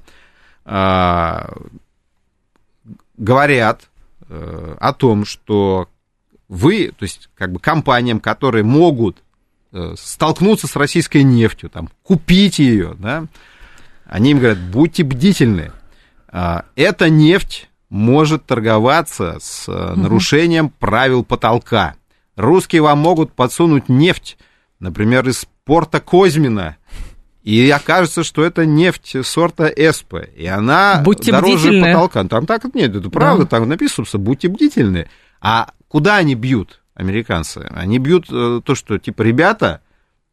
[3.16, 3.88] говорят
[4.29, 5.88] э, о том, что
[6.48, 9.22] вы, то есть как бы компаниям, которые могут
[9.72, 13.26] э, столкнуться с российской нефтью, там, купить ее, да,
[14.05, 15.72] они им говорят, будьте бдительны,
[16.29, 21.94] а, эта нефть может торговаться с э, нарушением правил потолка.
[22.37, 24.37] Русские вам могут подсунуть нефть,
[24.79, 26.76] например, из порта Козьмина,
[27.47, 31.93] и окажется, что это нефть сорта Эспа, и она будьте дороже бдительны.
[31.93, 32.25] потолка.
[32.25, 33.51] Там так нет, это правда, да.
[33.51, 35.09] там написано, что будьте бдительны.
[35.41, 37.65] А куда они бьют, американцы?
[37.71, 39.81] Они бьют э, то, что, типа, ребята,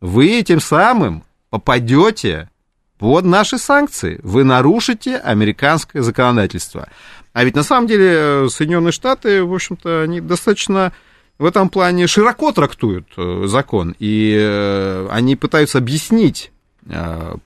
[0.02, 2.50] вы этим самым попадете
[2.98, 4.20] под наши санкции.
[4.24, 6.90] Вы нарушите американское законодательство.
[7.32, 10.94] А ведь на самом деле э, Соединенные Штаты, в общем-то, они достаточно
[11.38, 16.53] в этом плане широко трактуют э, закон, и они пытаются объяснить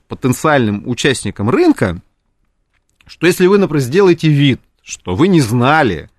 [0.08, 2.00] потенциальным участникам рынка,
[3.06, 6.10] что если вы, например, сделаете вид, что вы не знали,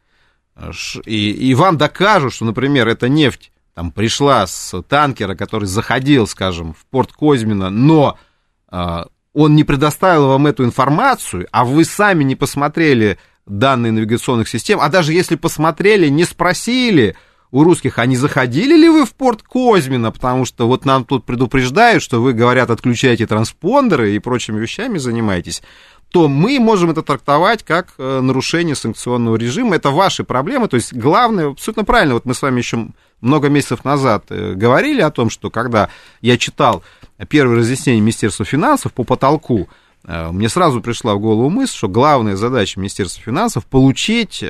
[0.55, 0.71] э,
[1.05, 6.73] и, и вам докажут, что, например, эта нефть там пришла с танкера, который заходил, скажем,
[6.73, 8.17] в порт Козьмина, но
[8.71, 9.03] э,
[9.33, 14.89] он не предоставил вам эту информацию, а вы сами не посмотрели данные навигационных систем, а
[14.89, 17.15] даже если посмотрели, не спросили,
[17.51, 21.25] у русских, а не заходили ли вы в порт Козьмина, потому что вот нам тут
[21.25, 25.63] предупреждают, что вы, говорят, отключаете транспондеры и прочими вещами занимаетесь,
[26.11, 29.75] то мы можем это трактовать как э, нарушение санкционного режима.
[29.75, 30.67] Это ваши проблемы.
[30.67, 32.87] То есть главное, абсолютно правильно, вот мы с вами еще
[33.21, 35.89] много месяцев назад э, говорили о том, что когда
[36.21, 36.83] я читал
[37.29, 39.69] первое разъяснение Министерства финансов по потолку,
[40.03, 44.43] э, мне сразу пришла в голову мысль, что главная задача Министерства финансов получить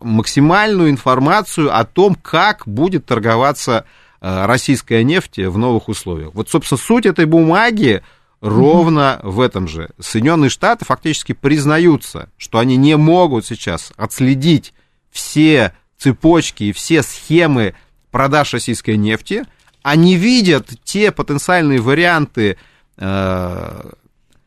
[0.00, 3.84] максимальную информацию о том, как будет торговаться
[4.20, 6.34] э, российская нефть в новых условиях.
[6.34, 8.02] Вот, собственно, суть этой бумаги
[8.40, 9.30] ровно mm-hmm.
[9.30, 9.90] в этом же.
[9.98, 14.74] Соединенные Штаты фактически признаются, что они не могут сейчас отследить
[15.10, 17.74] все цепочки и все схемы
[18.10, 19.44] продаж российской нефти,
[19.82, 22.58] они видят те потенциальные варианты,
[22.96, 23.90] э,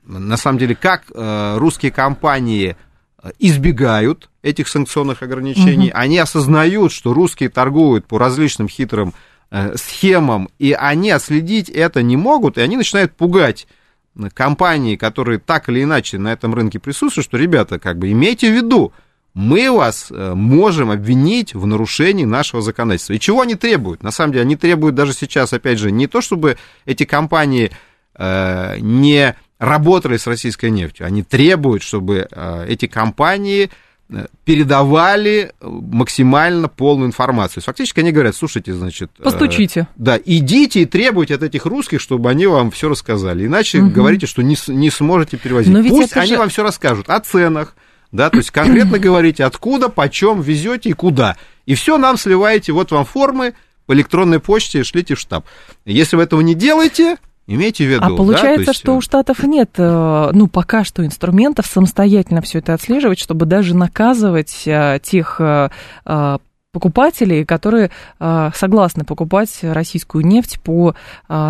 [0.05, 2.75] на самом деле, как э, русские компании
[3.37, 5.97] избегают этих санкционных ограничений, угу.
[5.97, 9.13] они осознают, что русские торгуют по различным хитрым
[9.51, 13.67] э, схемам, и они отследить это не могут, и они начинают пугать
[14.33, 18.55] компании, которые так или иначе на этом рынке присутствуют, что, ребята, как бы имейте в
[18.55, 18.91] виду,
[19.33, 23.13] мы вас э, можем обвинить в нарушении нашего законодательства.
[23.13, 24.03] И чего они требуют?
[24.03, 27.71] На самом деле, они требуют даже сейчас, опять же, не то, чтобы эти компании
[28.15, 33.69] э, не работали с российской нефтью, они требуют, чтобы э, эти компании э,
[34.43, 37.61] передавали максимально полную информацию.
[37.63, 39.11] Фактически они говорят, слушайте, значит...
[39.19, 39.81] Э, Постучите.
[39.81, 43.45] Э, да, идите и требуйте от этих русских, чтобы они вам все рассказали.
[43.45, 43.91] Иначе угу.
[43.91, 45.89] говорите, что не, не сможете перевозить.
[45.89, 46.37] Пусть они же...
[46.37, 47.75] вам все расскажут о ценах,
[48.11, 51.37] да, то есть конкретно говорите, откуда, почем везете и куда.
[51.67, 53.53] И все нам сливаете, вот вам формы,
[53.85, 55.45] по электронной почте шлите в штаб.
[55.85, 57.17] Если вы этого не делаете,
[57.49, 58.05] Имейте в виду.
[58.05, 58.69] А получается, да?
[58.69, 58.79] есть...
[58.79, 63.75] что у Штатов нет, э, ну, пока что инструментов самостоятельно все это отслеживать, чтобы даже
[63.75, 65.69] наказывать э, тех э,
[66.71, 70.93] покупателей, которые согласны покупать российскую нефть по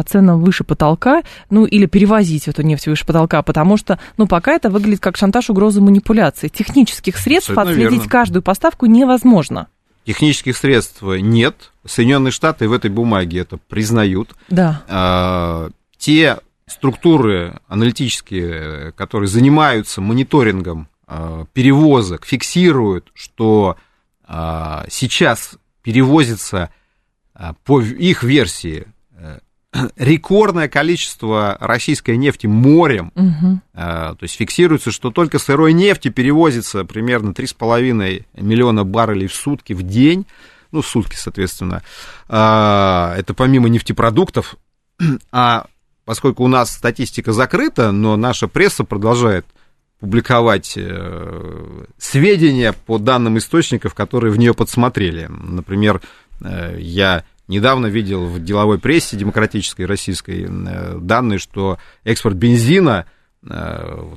[0.05, 4.69] ценам выше потолка, ну или перевозить эту нефть выше потолка, потому что, ну, пока это
[4.69, 6.47] выглядит как шантаж, угрозы, манипуляции.
[6.47, 8.09] Технических средств Абсолютно отследить верно.
[8.09, 9.67] каждую поставку невозможно.
[10.05, 11.71] Технических средств нет.
[11.85, 14.29] Соединенные Штаты в этой бумаге это признают.
[14.49, 15.69] Да.
[15.99, 23.77] А, те структуры аналитические, которые занимаются мониторингом а, перевозок, фиксируют, что
[24.25, 26.69] а, сейчас перевозится
[27.63, 28.85] по их версии
[29.95, 33.13] рекордное количество российской нефти морем.
[33.15, 33.61] Угу.
[33.73, 39.83] То есть фиксируется, что только сырой нефти перевозится примерно 3,5 миллиона баррелей в сутки в
[39.83, 40.25] день.
[40.71, 41.81] Ну, сутки, соответственно.
[42.27, 44.55] А, это помимо нефтепродуктов.
[45.31, 45.67] А
[46.09, 49.45] поскольку у нас статистика закрыта, но наша пресса продолжает
[49.99, 55.27] публиковать э, сведения по данным источников, которые в нее подсмотрели.
[55.29, 56.01] Например,
[56.41, 63.05] э, я Недавно видел в деловой прессе демократической российской э, данные, что экспорт бензина
[63.47, 64.15] э,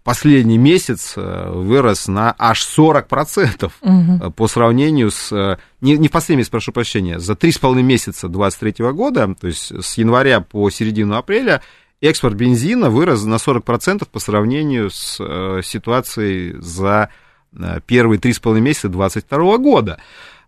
[0.00, 4.30] в последний месяц э, вырос на аж 40% угу.
[4.32, 5.58] по сравнению с...
[5.80, 9.98] Не, не в последний месяц, прошу прощения, за 3,5 месяца 2023 года, то есть с
[9.98, 11.60] января по середину апреля,
[12.00, 15.18] экспорт бензина вырос на 40% по сравнению с
[15.62, 17.10] ситуацией за
[17.86, 20.00] первые 3,5 месяца 2022 года.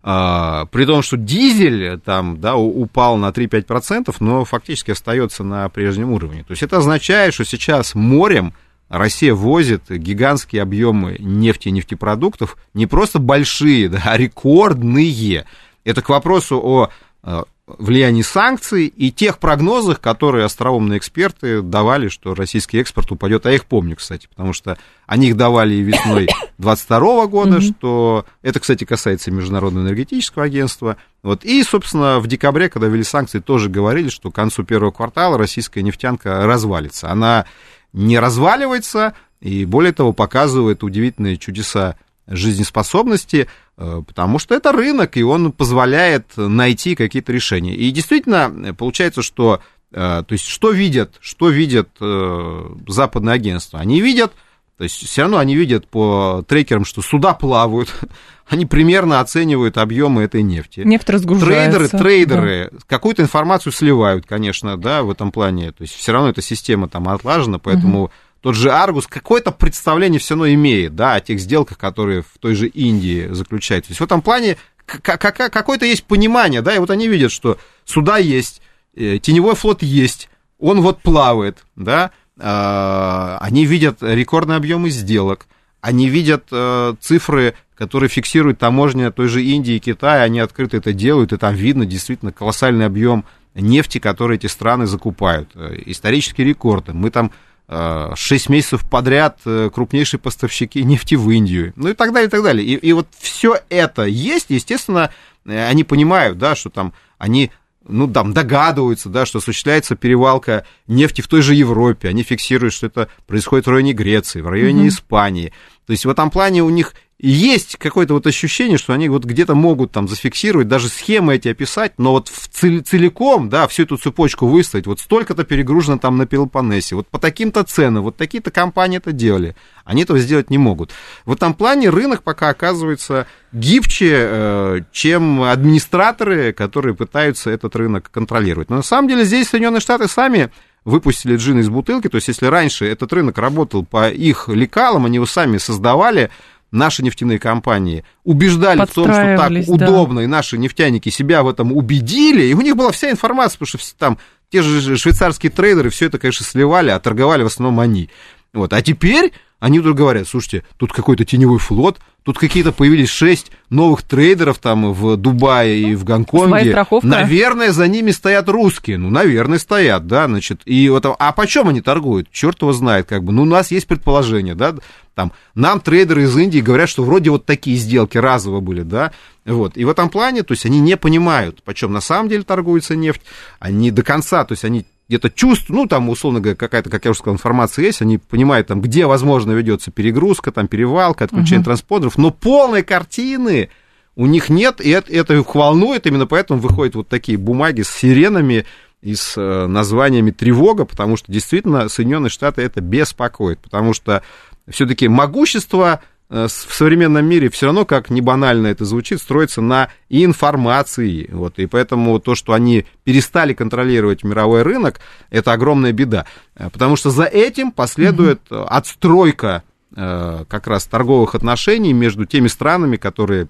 [0.05, 6.11] А, при том, что дизель там, да, упал на 3-5%, но фактически остается на прежнем
[6.11, 6.43] уровне.
[6.43, 8.53] То есть это означает, что сейчас морем
[8.93, 15.45] Россия возит гигантские объемы нефти и нефтепродуктов, не просто большие, да, а рекордные.
[15.83, 16.89] Это к вопросу о
[17.23, 23.47] а, влиянии санкций и тех прогнозах, которые остроумные эксперты давали, что российский экспорт упадет.
[23.47, 24.77] А я их помню, кстати, потому что
[25.07, 26.27] они их давали весной
[26.59, 30.97] 22 года, что это, кстати, касается Международного энергетического агентства.
[31.23, 31.43] Вот.
[31.43, 35.81] И, собственно, в декабре, когда ввели санкции, тоже говорили, что к концу первого квартала российская
[35.81, 37.09] нефтянка развалится.
[37.09, 37.45] Она
[37.93, 41.95] не разваливается, и более того, показывает удивительные чудеса
[42.27, 47.75] жизнеспособности, э, потому что это рынок, и он позволяет найти какие-то решения.
[47.75, 53.79] И действительно, получается, что, э, то есть, что видят, что видят э, западные агентства?
[53.79, 54.33] Они видят,
[54.77, 57.93] то есть, все равно они видят по трекерам, что суда плавают,
[58.47, 60.81] они примерно оценивают объемы этой нефти.
[60.81, 61.79] Нефть разгружается.
[61.79, 62.79] Трейдеры, трейдеры да.
[62.87, 65.71] какую-то информацию сливают, конечно, да, в этом плане.
[65.71, 68.03] То есть, все равно эта система там отлажена, поэтому...
[68.03, 68.11] Угу
[68.43, 72.55] тот же Аргус какое-то представление все равно имеет, да, о тех сделках, которые в той
[72.55, 73.87] же Индии заключаются.
[73.87, 78.17] То есть в этом плане какое-то есть понимание, да, и вот они видят, что суда
[78.17, 78.61] есть,
[78.97, 82.11] э, теневой флот есть, он вот плавает, да,
[82.45, 85.47] они видят рекордные объемы сделок,
[85.83, 90.93] они видят э, цифры, которые фиксируют таможня той же Индии и Китая, они открыто это
[90.93, 95.49] делают, и там видно действительно колоссальный объем нефти, который эти страны закупают.
[95.55, 96.93] Э, исторические рекорды.
[96.93, 97.31] Мы там
[97.67, 102.43] 6 месяцев подряд э, крупнейшие поставщики нефти в Индию, ну и так далее, и так
[102.43, 102.65] далее.
[102.65, 105.11] И, и вот все это есть, естественно,
[105.45, 107.51] э, они понимают, да, что там они
[107.87, 112.87] ну, там, догадываются, да, что осуществляется перевалка нефти в той же Европе, они фиксируют, что
[112.87, 114.89] это происходит в районе Греции, в районе mm-hmm.
[114.89, 115.53] Испании.
[115.85, 116.93] То есть в этом плане у них
[117.29, 121.93] есть какое-то вот ощущение, что они вот где-то могут там зафиксировать, даже схемы эти описать,
[121.97, 126.25] но вот в цел- целиком, да, всю эту цепочку выставить, вот столько-то перегружено там на
[126.25, 129.55] Пелопоннесе, вот по таким-то ценам, вот такие-то компании это делали.
[129.85, 130.91] Они этого сделать не могут.
[131.25, 138.69] В этом плане рынок пока оказывается гибче, э, чем администраторы, которые пытаются этот рынок контролировать.
[138.69, 140.51] Но на самом деле здесь Соединенные Штаты сами
[140.85, 145.15] выпустили джин из бутылки, то есть если раньше этот рынок работал по их лекалам, они
[145.15, 146.29] его сами создавали,
[146.73, 150.23] наши нефтяные компании убеждали в том, что так удобно, да.
[150.23, 153.97] и наши нефтяники себя в этом убедили, и у них была вся информация, потому что
[153.97, 154.17] там
[154.51, 158.09] те же швейцарские трейдеры все это, конечно, сливали, а торговали в основном они.
[158.53, 158.73] Вот.
[158.73, 164.01] А теперь они вдруг говорят, слушайте, тут какой-то теневой флот, тут какие-то появились шесть новых
[164.01, 166.85] трейдеров там в Дубае и в Гонконге.
[167.01, 168.97] Наверное, за ними стоят русские.
[168.97, 170.61] Ну, наверное, стоят, да, значит.
[170.65, 172.29] И вот, а почем они торгуют?
[172.29, 173.31] Черт его знает, как бы.
[173.31, 174.75] Ну, у нас есть предположение, да,
[175.15, 179.11] там, нам трейдеры из Индии говорят, что вроде вот такие сделки разово были, да,
[179.45, 179.77] вот.
[179.77, 183.21] И в этом плане, то есть они не понимают, почем на самом деле торгуется нефть,
[183.59, 187.11] они до конца, то есть они где-то чувствуют, ну, там, условно говоря, какая-то, как я
[187.11, 191.65] уже сказал, информация есть, они понимают, там, где, возможно, ведется перегрузка, там, перевалка, отключение uh-huh.
[191.65, 193.69] транспондеров, но полной картины
[194.15, 197.89] у них нет, и это, это их волнует, именно поэтому выходят вот такие бумаги с
[197.89, 198.65] сиренами
[199.01, 204.23] и с э, названиями тревога, потому что действительно Соединенные Штаты это беспокоит, потому что
[204.69, 206.01] все-таки могущество
[206.33, 211.29] Э, в современном мире все равно, как не банально это звучит, строится на информации.
[211.31, 214.99] Вот, и поэтому то, что они перестали контролировать мировой рынок,
[215.29, 216.25] это огромная беда.
[216.55, 218.65] Э, потому что за этим последует mm-hmm.
[218.65, 219.63] отстройка
[219.95, 223.47] как раз торговых отношений между теми странами, которые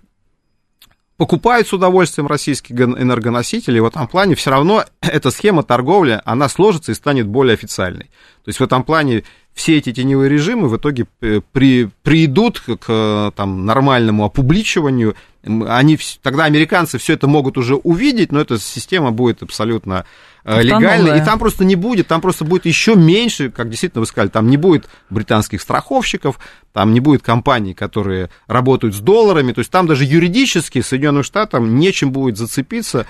[1.16, 6.50] покупают с удовольствием российские энергоносители, и в этом плане все равно эта схема торговли, она
[6.50, 8.08] сложится и станет более официальной.
[8.44, 9.24] То есть в этом плане
[9.54, 15.16] все эти теневые режимы в итоге э, при, придут к там, нормальному опубличиванию.
[15.44, 20.06] Они, тогда американцы все это могут уже увидеть, но эта система будет абсолютно
[20.44, 21.20] э, легальной.
[21.20, 24.50] И там просто не будет, там просто будет еще меньше, как действительно вы сказали, там
[24.50, 26.40] не будет британских страховщиков,
[26.72, 31.78] там не будет компаний, которые работают с долларами, то есть там даже юридически Соединенным Штатам
[31.78, 33.06] нечем будет зацепиться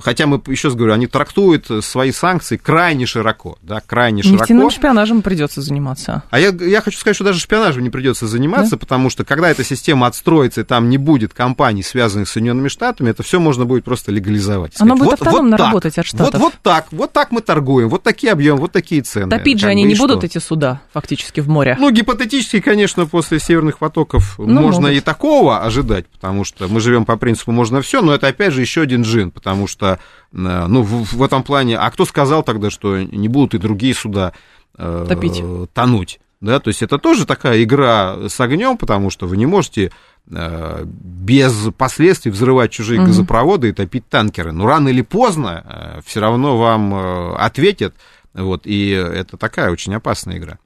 [0.00, 4.42] Хотя мы, еще раз говорю, они трактуют свои санкции крайне широко, да, крайне широко.
[4.42, 6.22] Нефтяным шпионажем придется заниматься.
[6.30, 8.76] А я, я хочу сказать, что даже шпионажем не придется заниматься, да?
[8.76, 13.10] потому что когда эта система отстроится, и там не будет компаний, связанных с Соединенными Штатами,
[13.10, 14.74] это все можно будет просто легализовать.
[14.78, 16.34] Оно будет вот, автономно вот работать от Штатов.
[16.34, 19.28] Вот, вот так, вот так мы торгуем, вот такие объемы, вот такие цены.
[19.28, 20.06] Топить же они не что?
[20.06, 21.76] будут, эти суда, фактически, в море.
[21.80, 24.96] Ну, гипотетически, конечно, после северных потоков ну, можно могут.
[24.96, 28.60] и такого ожидать, потому что мы живем по принципу можно все, но это опять же
[28.60, 29.87] еще один джин, потому что
[30.32, 33.94] Э, ну, в, в этом плане, а кто сказал тогда, что не будут и другие
[33.94, 34.32] суда
[34.76, 35.42] э, Топить.
[35.72, 36.20] тонуть?
[36.40, 39.90] Да, то есть это тоже такая игра с огнем, потому что вы не можете
[40.30, 43.08] э, без последствий взрывать чужие угу.
[43.08, 44.52] газопроводы и топить танкеры.
[44.52, 47.94] Но рано или поздно э, все равно вам ответят.
[48.34, 50.58] Вот, и это такая очень опасная игра.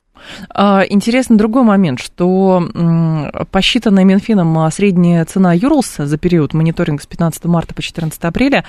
[0.50, 2.68] А, интересный другой момент, что
[3.50, 8.64] посчитанная Минфином а, средняя цена Юрлса за период мониторинга с 15 марта по 14 апреля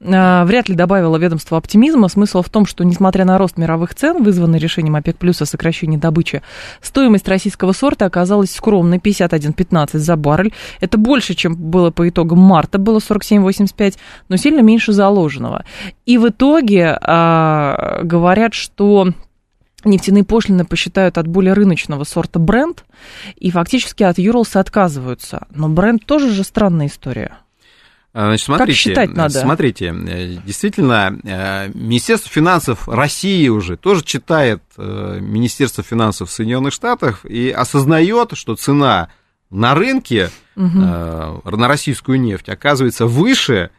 [0.00, 2.08] а, вряд ли добавила ведомству оптимизма.
[2.08, 5.96] Смысл в том, что несмотря на рост мировых цен, вызванный решением ОПЕК плюс о сокращении
[5.96, 6.42] добычи,
[6.80, 10.52] стоимость российского сорта оказалась скромной 51,15 за баррель.
[10.80, 13.96] Это больше, чем было по итогам марта, было 47,85,
[14.28, 15.64] но сильно меньше заложенного.
[16.06, 19.12] И в итоге говорят, что
[19.84, 22.84] нефтяные пошлины посчитают от более рыночного сорта бренд,
[23.36, 25.46] и фактически от Юрлса отказываются.
[25.50, 27.38] Но бренд тоже же странная история.
[28.14, 29.40] А, значит, смотрите, как считать надо?
[29.40, 37.24] Смотрите, э, действительно, э, Министерство финансов России уже тоже читает э, Министерство финансов Соединенных Штатов
[37.26, 39.10] и осознает, что цена
[39.50, 40.78] на рынке угу.
[40.78, 43.70] на российскую нефть оказывается выше,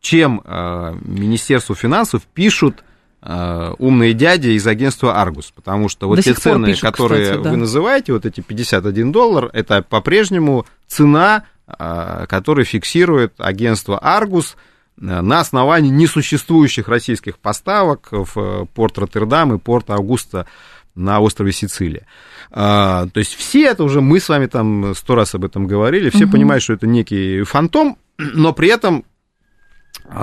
[0.00, 2.84] чем Министерство финансов пишут
[3.22, 7.50] умные дяди из агентства Аргус, потому что вот До те цены, пишут, которые кстати, да.
[7.50, 14.56] вы называете, вот эти 51 доллар, это по-прежнему цена, э, которую фиксирует агентство Аргус
[15.00, 20.46] э, на основании несуществующих российских поставок в порт Роттердам и порт Аугуста
[20.94, 22.06] на острове Сицилия.
[22.50, 26.24] То есть все это уже, мы с вами там сто раз об этом говорили, все
[26.24, 26.32] угу.
[26.32, 29.04] понимают, что это некий фантом, но при этом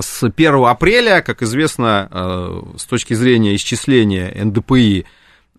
[0.01, 5.05] с 1 апреля, как известно, э, с точки зрения исчисления НДПИ,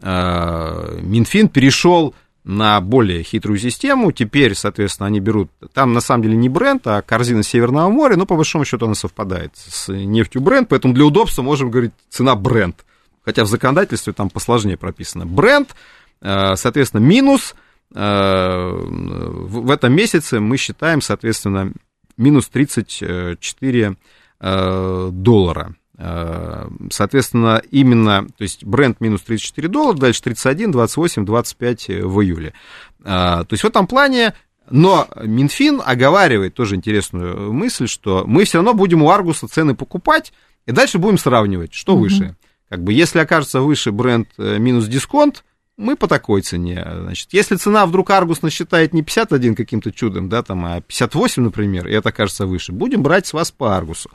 [0.01, 4.13] э, Минфин перешел на более хитрую систему.
[4.13, 5.51] Теперь, соответственно, они берут...
[5.73, 8.95] Там, на самом деле, не бренд, а корзина Северного моря, но, по большому счету, она
[8.95, 12.85] совпадает с нефтью бренд, поэтому для удобства можем говорить цена бренд.
[13.25, 15.25] Хотя в законодательстве там посложнее прописано.
[15.25, 15.75] Бренд,
[16.21, 17.55] э, соответственно, минус
[17.91, 21.73] в этом месяце мы считаем, соответственно,
[22.17, 23.97] минус 34
[24.41, 25.75] доллара.
[26.91, 32.53] Соответственно, именно, то есть бренд минус 34 доллара, дальше 31, 28, 25 в июле.
[33.03, 34.35] То есть в этом плане
[34.71, 40.33] но Минфин оговаривает тоже интересную мысль, что мы все равно будем у Аргуса цены покупать,
[40.67, 42.03] и дальше будем сравнивать, что угу.
[42.03, 42.37] выше.
[42.69, 45.45] Как бы, если окажется выше бренд э, минус дисконт,
[45.77, 46.87] мы по такой цене.
[47.01, 51.89] Значит, если цена вдруг Аргус насчитает не 51 каким-то чудом, да, там, а 58, например,
[51.89, 54.11] и это окажется выше, будем брать с вас по Аргусу.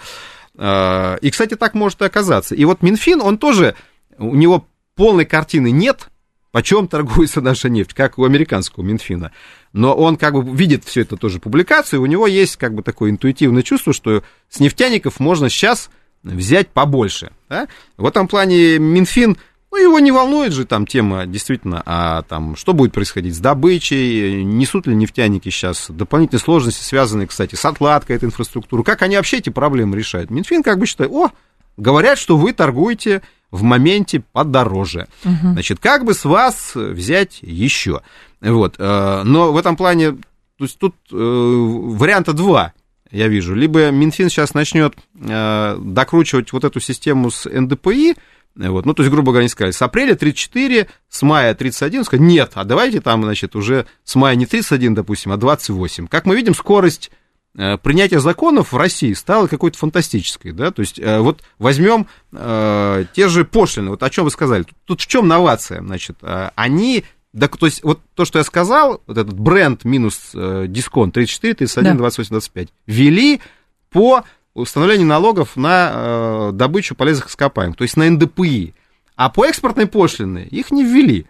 [0.57, 2.55] А, и, кстати, так может и оказаться.
[2.55, 3.75] И вот Минфин, он тоже,
[4.17, 6.09] у него полной картины нет,
[6.51, 9.31] почем торгуется наша нефть, как у американского Минфина.
[9.73, 13.11] Но он как бы видит все это тоже публикацию, у него есть как бы такое
[13.11, 15.89] интуитивное чувство, что с нефтяников можно сейчас
[16.23, 17.31] взять побольше.
[17.49, 17.67] Да?
[17.97, 19.37] В этом плане Минфин,
[19.71, 24.43] ну, его не волнует же там тема действительно, а там, что будет происходить с добычей,
[24.43, 29.37] несут ли нефтяники сейчас дополнительные сложности, связанные, кстати, с отладкой этой инфраструктуры, как они вообще
[29.37, 30.31] эти проблемы решают.
[30.31, 31.31] Минфин как бы считает, о,
[31.77, 35.07] говорят, что вы торгуете в моменте подороже.
[35.23, 35.53] Угу.
[35.53, 38.01] Значит, как бы с вас взять еще?
[38.41, 38.75] Вот.
[38.77, 42.73] Э, но в этом плане, то есть тут э, варианта два
[43.11, 43.55] я вижу.
[43.55, 48.15] Либо Минфин сейчас начнет э, докручивать вот эту систему с НДПИ,
[48.55, 52.25] вот, ну, то есть, грубо говоря, они сказали, с апреля 34, с мая 31, сказали,
[52.25, 56.07] нет, а давайте там, значит, уже с мая не 31, допустим, а 28.
[56.07, 57.11] Как мы видим, скорость
[57.57, 63.05] Э, принятие законов в России стало какой-то фантастической, да, то есть э, вот возьмем э,
[63.13, 66.51] те же пошлины, вот о чем вы сказали, тут, тут в чем новация, значит, э,
[66.53, 71.55] они, да, то есть вот то, что я сказал, вот этот бренд минус дисконт 34,
[71.55, 71.97] 31, да.
[71.97, 73.41] 28, 25, ввели
[73.89, 74.23] по
[74.61, 78.73] установлению налогов на э, добычу полезных ископаемых, то есть на НДПИ,
[79.15, 81.25] а по экспортной пошлины их не ввели.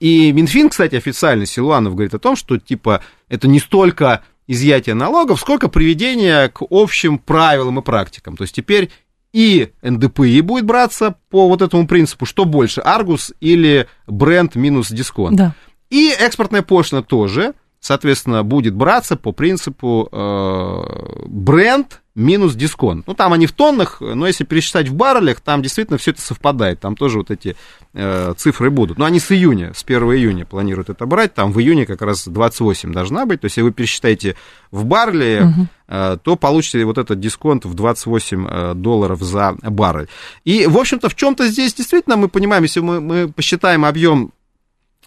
[0.00, 5.40] И Минфин, кстати, официально, Силуанов говорит о том, что, типа, это не столько изъятия налогов,
[5.40, 8.36] сколько приведения к общим правилам и практикам.
[8.36, 8.90] То есть теперь
[9.32, 15.36] и НДПИ будет браться по вот этому принципу, что больше, Аргус или бренд минус дисконт.
[15.36, 15.54] Да.
[15.88, 23.06] И экспортная пошлина тоже, соответственно, будет браться по принципу э, бренд минус дисконт.
[23.06, 26.80] Ну, там они в тоннах, но если пересчитать в баррелях, там действительно все это совпадает.
[26.80, 27.56] Там тоже вот эти
[27.94, 28.98] э, цифры будут.
[28.98, 31.34] Но они с июня, с 1 июня планируют это брать.
[31.34, 33.40] Там в июне как раз 28 должна быть.
[33.40, 34.36] То есть, если вы пересчитаете
[34.70, 35.66] в барреле, угу.
[35.88, 40.08] э, то получите вот этот дисконт в 28 э, долларов за баррель.
[40.44, 44.32] И, в общем-то, в чем-то здесь действительно мы понимаем, если мы, мы посчитаем объем,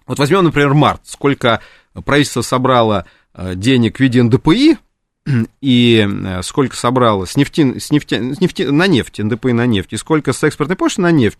[0.07, 1.61] вот возьмем, например, март, сколько
[2.03, 4.77] правительство собрало э, денег в виде НДПИ,
[5.61, 9.93] и э, сколько собралось с нефти, с нефти, с нефти, на нефть, НДП на нефть,
[9.93, 11.39] и сколько с экспортной почты на нефть,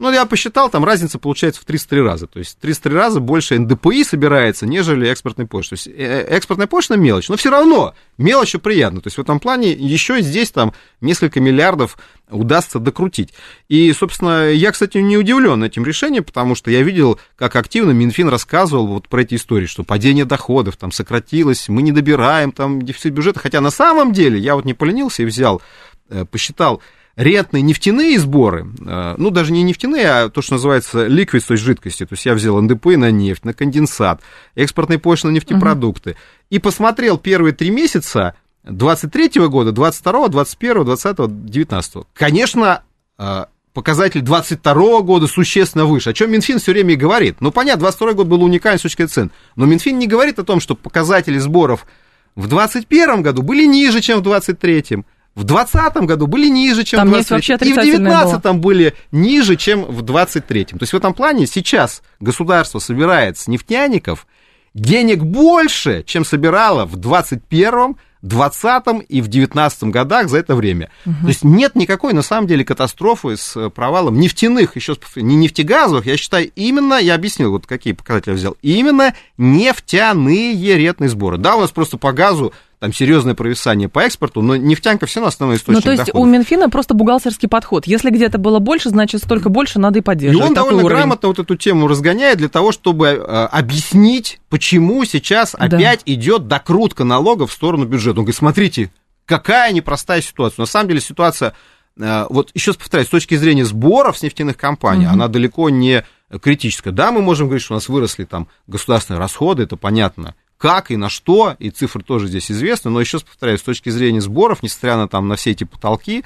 [0.00, 2.26] ну, я посчитал, там разница получается в 33 раза.
[2.26, 5.76] То есть 33 раза больше НДПИ собирается, нежели экспортной почты.
[5.76, 9.00] То есть э, экспортная почта мелочь, но все равно мелочь приятно.
[9.00, 11.96] То есть в этом плане еще здесь там несколько миллиардов
[12.28, 13.34] удастся докрутить.
[13.68, 18.28] И, собственно, я, кстати, не удивлен этим решением, потому что я видел, как активно Минфин
[18.28, 23.12] рассказывал вот про эти истории, что падение доходов там сократилось, мы не добираем там дефицит
[23.12, 23.38] бюджета.
[23.38, 25.62] Хотя на самом деле я вот не поленился и взял,
[26.10, 26.82] э, посчитал,
[27.16, 31.64] рентные нефтяные сборы, э, ну, даже не нефтяные, а то, что называется ликвид, то есть
[31.64, 34.20] жидкости, то есть я взял НДП на нефть, на конденсат,
[34.54, 36.18] экспортные пошлины на нефтепродукты, угу.
[36.50, 38.34] и посмотрел первые три месяца
[38.64, 42.82] 23 -го года, 22 21 20 19 Конечно,
[43.18, 47.36] э, показатель 22 года существенно выше, о чем Минфин все время и говорит.
[47.40, 50.44] Ну, понятно, 22 год был уникален с точки зрения цен, но Минфин не говорит о
[50.44, 51.86] том, что показатели сборов
[52.34, 55.04] в 2021 году были ниже, чем в 2023.
[55.34, 57.68] В 2020 году были ниже, чем Там в 2023.
[57.68, 60.64] И в 2019 были ниже, чем в 2023.
[60.64, 64.26] То есть в этом плане сейчас государство собирает с нефтяников
[64.74, 70.90] денег больше, чем собирало в 2021 20 и в 19 годах за это время.
[71.04, 71.14] Угу.
[71.20, 76.06] То есть нет никакой, на самом деле, катастрофы с э, провалом нефтяных, еще не нефтегазовых,
[76.06, 81.36] я считаю, именно, я объяснил, вот какие показатели я взял, именно нефтяные ретные сборы.
[81.36, 82.54] Да, у нас просто по газу
[82.84, 86.20] там серьезное провисание по экспорту, но нефтянка все равно основной источник Ну, то есть доходов.
[86.20, 87.86] у Минфина просто бухгалтерский подход.
[87.86, 90.44] Если где-то было больше, значит, столько больше надо и поддерживать.
[90.44, 90.98] И он довольно уровень.
[90.98, 96.12] грамотно вот эту тему разгоняет для того, чтобы э, объяснить, почему сейчас опять да.
[96.12, 98.18] идет докрутка налогов в сторону бюджета.
[98.18, 98.92] Он говорит, смотрите,
[99.24, 100.60] какая непростая ситуация.
[100.60, 101.54] На самом деле ситуация,
[101.98, 105.14] э, вот еще раз повторяю, с точки зрения сборов с нефтяных компаний, угу.
[105.14, 106.04] она далеко не
[106.42, 106.90] критическая.
[106.90, 110.96] Да, мы можем говорить, что у нас выросли там государственные расходы, это понятно, как и
[110.96, 114.62] на что, и цифры тоже здесь известны, но еще раз повторяю, с точки зрения сборов,
[114.62, 116.24] несмотря на, там, на все эти потолки,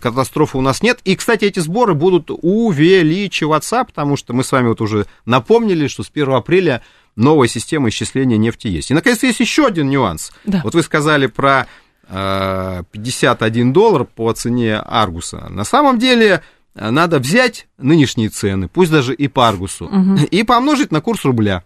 [0.00, 1.00] катастрофы у нас нет.
[1.04, 6.02] И, кстати, эти сборы будут увеличиваться, потому что мы с вами вот уже напомнили, что
[6.02, 6.82] с 1 апреля
[7.16, 8.90] новая система исчисления нефти есть.
[8.90, 10.32] И, наконец, есть еще один нюанс.
[10.44, 10.60] Да.
[10.64, 11.66] Вот вы сказали про
[12.08, 15.46] 51 доллар по цене Аргуса.
[15.50, 16.42] На самом деле
[16.74, 20.16] надо взять нынешние цены, пусть даже и по Аргусу, угу.
[20.30, 21.64] и помножить на курс рубля.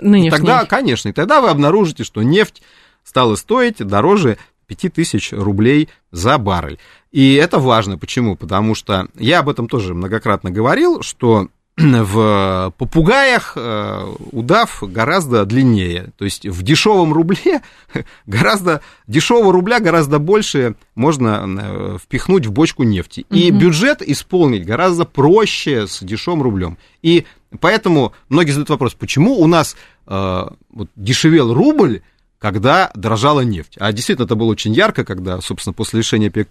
[0.00, 0.28] Нынешний.
[0.28, 2.62] И тогда, конечно, и тогда вы обнаружите, что нефть
[3.04, 6.78] стала стоить дороже 5000 рублей за баррель.
[7.10, 7.98] И это важно.
[7.98, 8.36] Почему?
[8.36, 16.10] Потому что я об этом тоже многократно говорил, что в попугаях э, удав гораздо длиннее.
[16.16, 17.62] То есть в дешевом рубле
[18.26, 23.26] гораздо дешевого рубля гораздо больше можно э, впихнуть в бочку нефти.
[23.30, 23.60] И угу.
[23.60, 26.78] бюджет исполнить гораздо проще с дешевым рублем.
[27.02, 27.26] И
[27.58, 29.76] поэтому многие задают вопрос, почему у нас
[30.06, 32.02] э, вот, дешевел рубль,
[32.38, 33.76] когда дорожала нефть.
[33.78, 36.48] А действительно, это было очень ярко, когда, собственно, после решения ОПЕК+,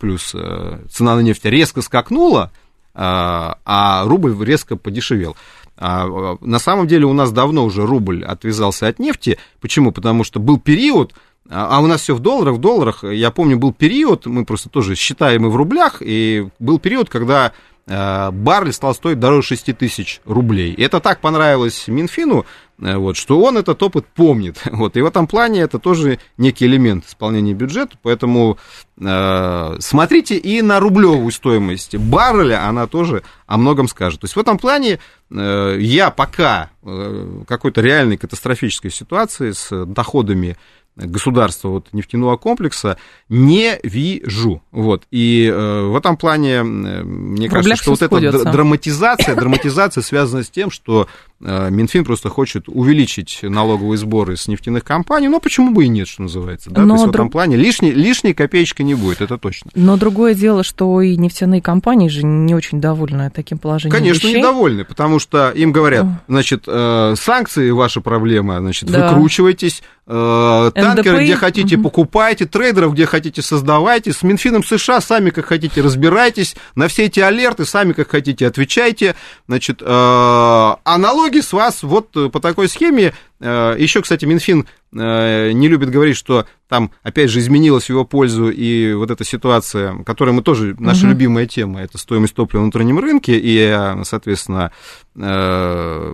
[0.90, 2.52] цена на нефть резко скакнула,
[2.94, 5.36] а, а рубль резко подешевел.
[5.78, 9.40] А, на самом деле у нас давно уже рубль отвязался от нефти.
[9.62, 9.92] Почему?
[9.92, 11.14] Потому что был период,
[11.50, 13.04] а, а у нас все в долларах, в долларах.
[13.04, 17.54] Я помню, был период, мы просто тоже считаем и в рублях, и был период, когда
[17.88, 20.74] Э, Барли стал стоить дороже 6 тысяч рублей.
[20.76, 22.46] Это так понравилось Минфину,
[22.80, 24.62] э, вот, что он этот опыт помнит.
[24.72, 28.58] Вот, и в этом плане это тоже некий элемент исполнения бюджета, поэтому
[29.00, 34.22] э, смотрите и на рублевую стоимость барреля, она тоже о многом скажет.
[34.22, 35.00] То есть в этом плане
[35.32, 40.58] э, я пока э, какой-то реальной катастрофической ситуации с доходами
[41.06, 42.98] государства вот, нефтяного комплекса
[43.30, 44.62] не вижу.
[44.72, 45.04] Вот.
[45.12, 50.50] И э, в этом плане, мне в кажется, что вот эта драматизация, драматизация связана с
[50.50, 51.08] тем, что
[51.42, 56.08] э, Минфин просто хочет увеличить налоговые сборы с нефтяных компаний, но почему бы и нет,
[56.08, 56.70] что называется.
[56.70, 56.82] Да?
[56.82, 57.14] Но То есть друг...
[57.14, 59.72] в этом плане лишней, лишней копеечки не будет, это точно.
[59.76, 64.40] Но другое дело, что и нефтяные компании же не очень довольны таким положением Конечно, вещей.
[64.40, 69.10] недовольны, потому что им говорят, значит, э, санкции ваша проблема, значит, да.
[69.10, 71.84] выкручивайтесь, э, танкеры, где хотите, угу.
[71.84, 77.20] покупайте, трейдеров, где хотите, создавайте, с Минфином США сами как хотите разбирайтесь, на все эти
[77.20, 79.16] алерты сами как хотите отвечайте,
[79.48, 85.68] значит, э, а налоги с вас вот по такой схеме, э, еще, кстати, Минфин не
[85.68, 90.36] любит говорить, что там, опять же, изменилась в его пользу и вот эта ситуация, которая
[90.36, 91.10] мы тоже, наша угу.
[91.10, 94.72] любимая тема, это стоимость топлива на внутреннем рынке и, соответственно,
[95.16, 96.14] э,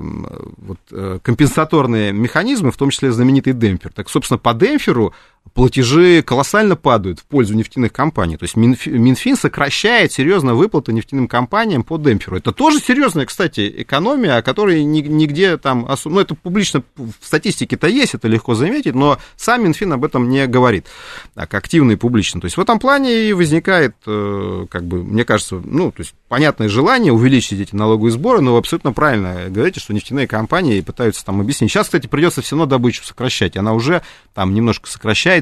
[0.57, 3.91] вот, э, компенсаторные механизмы, в том числе знаменитый демпфер.
[3.93, 5.13] Так, собственно, по демпферу
[5.53, 8.37] платежи колоссально падают в пользу нефтяных компаний.
[8.37, 12.37] То есть Минфин сокращает серьезно выплаты нефтяным компаниям по демпферу.
[12.37, 15.87] Это тоже серьезная, кстати, экономия, о которой нигде там...
[16.05, 20.45] Ну, это публично в статистике-то есть, это легко заметить, но сам Минфин об этом не
[20.47, 20.87] говорит
[21.33, 22.41] так активно и публично.
[22.41, 26.15] То есть в этом плане и возникает, э, как бы, мне кажется, ну, то есть
[26.27, 31.23] понятное желание увеличить эти налоговые сборы, но вы абсолютно правильно говорите, что нефтяные компании пытаются
[31.23, 31.71] там объяснить.
[31.71, 33.57] Сейчас, кстати, придется все равно добычу сокращать.
[33.57, 34.01] Она уже
[34.33, 35.34] там немножко сокращается,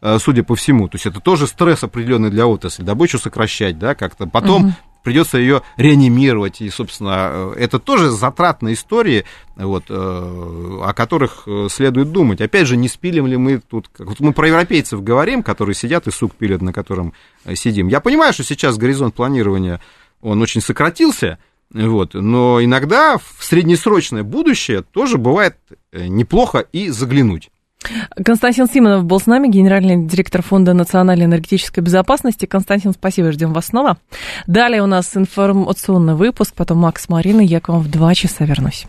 [0.00, 0.88] э, судя по всему.
[0.88, 2.82] То есть это тоже стресс определенный для отрасли.
[2.82, 4.26] Добычу сокращать, да, как-то.
[4.26, 4.74] Потом угу
[5.04, 6.60] придется ее реанимировать.
[6.60, 9.24] И, собственно, э, это тоже затратные истории,
[9.56, 12.42] вот, э, о которых следует думать.
[12.42, 13.88] Опять же, не спилим ли мы тут...
[13.98, 17.14] Вот мы про европейцев говорим, которые сидят и сук пилят, на котором
[17.54, 17.88] сидим.
[17.88, 19.80] Я понимаю, что сейчас горизонт планирования,
[20.20, 21.38] он очень сократился,
[21.72, 25.56] вот, но иногда в среднесрочное будущее тоже бывает
[25.92, 27.50] неплохо и заглянуть.
[28.24, 32.46] Константин Симонов был с нами, генеральный директор Фонда национальной энергетической безопасности.
[32.46, 33.98] Константин, спасибо, ждем вас снова.
[34.46, 38.86] Далее у нас информационный выпуск, потом Макс Марина, я к вам в два часа вернусь.